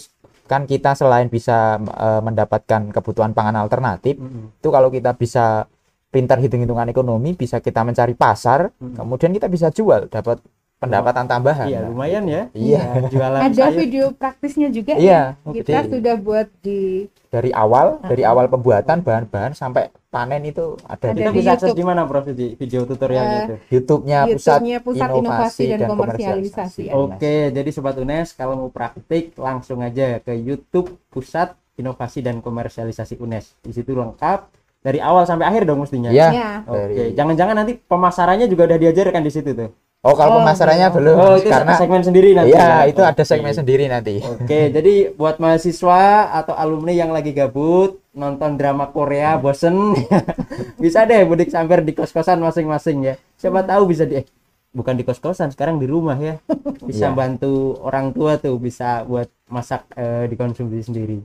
kan 0.48 0.64
kita 0.64 0.96
selain 0.96 1.28
bisa 1.28 1.76
eh, 1.78 2.20
mendapatkan 2.24 2.90
kebutuhan 2.90 3.36
pangan 3.36 3.60
alternatif, 3.60 4.16
Mm-mm. 4.16 4.58
itu 4.58 4.68
kalau 4.72 4.88
kita 4.88 5.12
bisa 5.14 5.68
pintar 6.08 6.40
hitung-hitungan 6.40 6.88
ekonomi, 6.88 7.36
bisa 7.36 7.60
kita 7.60 7.84
mencari 7.84 8.16
pasar, 8.16 8.72
Mm-mm. 8.72 8.96
kemudian 8.96 9.30
kita 9.36 9.46
bisa 9.52 9.68
jual, 9.68 10.08
dapat 10.08 10.40
pendapatan 10.78 11.26
tambahan. 11.26 11.66
Iya, 11.66 11.78
lumayan 11.84 12.24
ya. 12.24 12.42
Iya. 12.50 12.82
Jualan 13.08 13.40
ada 13.42 13.54
sayur. 13.66 13.76
video 13.76 14.04
praktisnya 14.10 14.68
juga 14.68 14.94
Iya, 14.94 15.34
ya 15.36 15.50
kita 15.52 15.70
jadi 15.74 15.88
sudah 15.90 16.14
buat 16.16 16.48
di 16.58 17.10
dari 17.28 17.50
awal, 17.50 17.98
dari 18.00 18.22
Ah. 18.22 18.32
awal 18.32 18.46
pembuatan 18.46 19.02
bahan-bahan 19.02 19.52
sampai 19.52 19.90
panen 20.08 20.40
itu 20.42 20.80
ada 20.82 21.12
Ada 21.12 21.12
Kita 21.12 21.28
di 21.28 21.28
di 21.28 21.38
bisa 21.38 21.50
akses 21.52 21.66
YouTube. 21.66 21.76
di 21.76 21.84
mana 21.84 22.00
Prof 22.02 22.24
di 22.26 22.46
video 22.54 22.80
tutorialnya 22.82 23.36
Eh, 23.36 23.44
itu? 23.44 23.54
YouTube-nya 23.74 24.18
Pusat 24.24 24.32
YouTube-nya 24.32 24.78
Pusat 24.80 25.08
Inovasi 25.12 25.62
dan 25.66 25.80
Komersialisasi. 25.84 26.82
ya. 26.84 26.92
Oke, 26.94 27.34
jadi 27.50 27.68
sobat 27.68 27.94
UNES 27.94 28.32
kalau 28.32 28.54
mau 28.56 28.70
praktik 28.70 29.36
langsung 29.36 29.78
aja 29.78 30.18
ke 30.18 30.32
YouTube 30.32 30.96
Pusat 31.08 31.52
Inovasi 31.76 32.18
dan 32.20 32.38
Komersialisasi 32.38 33.18
UNES. 33.18 33.60
Di 33.60 33.72
situ 33.72 33.92
lengkap 33.92 34.48
dari 34.80 34.98
awal 34.98 35.22
sampai 35.22 35.44
akhir 35.44 35.62
dong 35.64 35.82
mestinya. 35.82 36.08
Iya. 36.08 36.28
Ya. 36.30 36.50
Oke, 36.64 36.80
Dari- 36.96 37.12
jangan-jangan 37.12 37.54
nanti 37.56 37.76
pemasarannya 37.76 38.46
juga 38.46 38.64
udah 38.64 38.78
diajarkan 38.78 39.20
di 39.20 39.28
situ 39.28 39.52
tuh. 39.52 39.70
Oh, 39.98 40.14
kalau 40.14 40.30
Oh, 40.30 40.36
pemasarannya 40.40 40.88
belum. 40.94 41.10
belum, 41.10 41.18
Oh, 41.18 41.34
itu 41.34 41.50
karena 41.50 41.74
segmen 41.74 42.02
sendiri 42.02 42.30
nanti. 42.30 42.54
Iya, 42.54 42.62
ya? 42.62 42.86
itu 42.86 43.02
ada 43.02 43.18
Oke. 43.18 43.26
segmen 43.26 43.50
sendiri 43.50 43.84
nanti. 43.86 44.22
Oke, 44.22 44.60
jadi 44.76 44.94
buat 45.10 45.36
mahasiswa 45.36 46.02
atau 46.32 46.54
alumni 46.54 46.94
yang 46.94 47.10
lagi 47.10 47.34
gabut 47.34 47.98
nonton 48.14 48.54
drama 48.54 48.86
Korea 48.88 49.34
bosen 49.36 49.98
bisa 50.82 51.02
deh 51.02 51.22
mudik 51.22 51.50
sambil 51.50 51.82
di 51.82 51.90
kos-kosan 51.92 52.38
masing-masing 52.38 52.98
ya. 53.04 53.14
Siapa 53.34 53.62
tahu 53.62 53.90
bisa 53.90 54.06
di 54.06 54.22
eh, 54.22 54.24
bukan 54.70 54.94
di 54.94 55.02
kos-kosan, 55.02 55.50
sekarang 55.50 55.82
di 55.82 55.86
rumah 55.86 56.14
ya. 56.14 56.38
Bisa 56.86 57.10
Iya. 57.10 57.16
bantu 57.16 57.74
orang 57.80 58.14
tua 58.14 58.38
tuh 58.38 58.54
bisa 58.56 59.02
buat 59.02 59.26
masak 59.46 59.82
eh, 59.92 60.30
dikonsumsi 60.30 60.78
sendiri. 60.84 61.18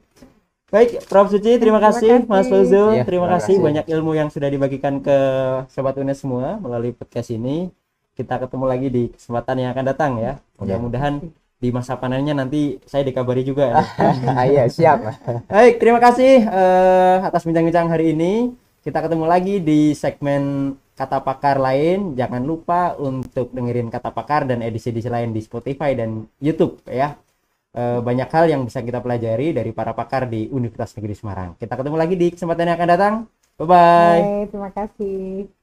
Baik, 0.67 1.05
Prof 1.05 1.29
Suci, 1.29 1.61
terima 1.61 1.77
Terima 1.77 1.93
kasih, 1.93 2.25
Mas 2.25 2.49
kasih. 2.49 2.49
Fauzul. 2.49 2.89
Iya, 2.91 3.05
terima 3.05 3.05
terima 3.05 3.27
kasih 3.29 3.53
kasih. 3.53 3.65
banyak 3.69 3.85
ilmu 3.87 4.11
yang 4.13 4.33
sudah 4.33 4.49
dibagikan 4.49 4.97
ke 4.97 5.17
sobat 5.69 5.93
UNES 5.93 6.17
semua 6.17 6.57
melalui 6.57 6.89
podcast 6.89 7.29
ini. 7.29 7.69
Kita 8.13 8.37
ketemu 8.37 8.65
lagi 8.69 8.87
di 8.93 9.03
kesempatan 9.09 9.55
yang 9.57 9.69
akan 9.73 9.85
datang 9.89 10.11
ya. 10.21 10.37
Mudah-mudahan 10.61 11.19
di 11.63 11.69
masa 11.71 11.95
panennya 11.95 12.35
nanti 12.35 12.77
saya 12.83 13.07
dikabari 13.07 13.47
juga 13.47 13.71
ya. 13.71 13.75
Ah, 14.35 14.45
iya 14.45 14.67
siap 14.67 14.99
Baik, 15.47 15.79
terima 15.79 16.03
kasih 16.03 16.43
eh, 16.43 17.17
atas 17.23 17.47
bincang-bincang 17.47 17.87
hari 17.87 18.11
ini. 18.11 18.51
Kita 18.83 18.99
ketemu 18.99 19.25
lagi 19.25 19.63
di 19.63 19.95
segmen 19.95 20.75
kata 20.93 21.23
pakar 21.23 21.57
lain. 21.57 22.19
Jangan 22.19 22.43
lupa 22.43 22.99
untuk 22.99 23.49
dengerin 23.55 23.87
kata 23.87 24.11
pakar 24.11 24.43
dan 24.43 24.59
edisi-edisi 24.59 25.07
lain 25.07 25.31
di 25.31 25.39
Spotify 25.39 25.95
dan 25.95 26.27
YouTube 26.43 26.83
ya. 26.85 27.15
Eh, 27.73 27.99
banyak 28.03 28.29
hal 28.29 28.45
yang 28.51 28.61
bisa 28.67 28.85
kita 28.85 29.01
pelajari 29.01 29.55
dari 29.55 29.73
para 29.73 29.97
pakar 29.97 30.29
di 30.29 30.45
Universitas 30.53 30.93
Negeri 30.99 31.15
Semarang. 31.17 31.49
Kita 31.57 31.73
ketemu 31.73 31.97
lagi 31.97 32.15
di 32.19 32.27
kesempatan 32.29 32.69
yang 32.69 32.77
akan 32.77 32.89
datang. 32.91 33.13
Bye 33.57 33.65
bye. 33.65 33.77
Baik, 34.21 34.45
terima 34.51 34.69
kasih. 34.75 35.62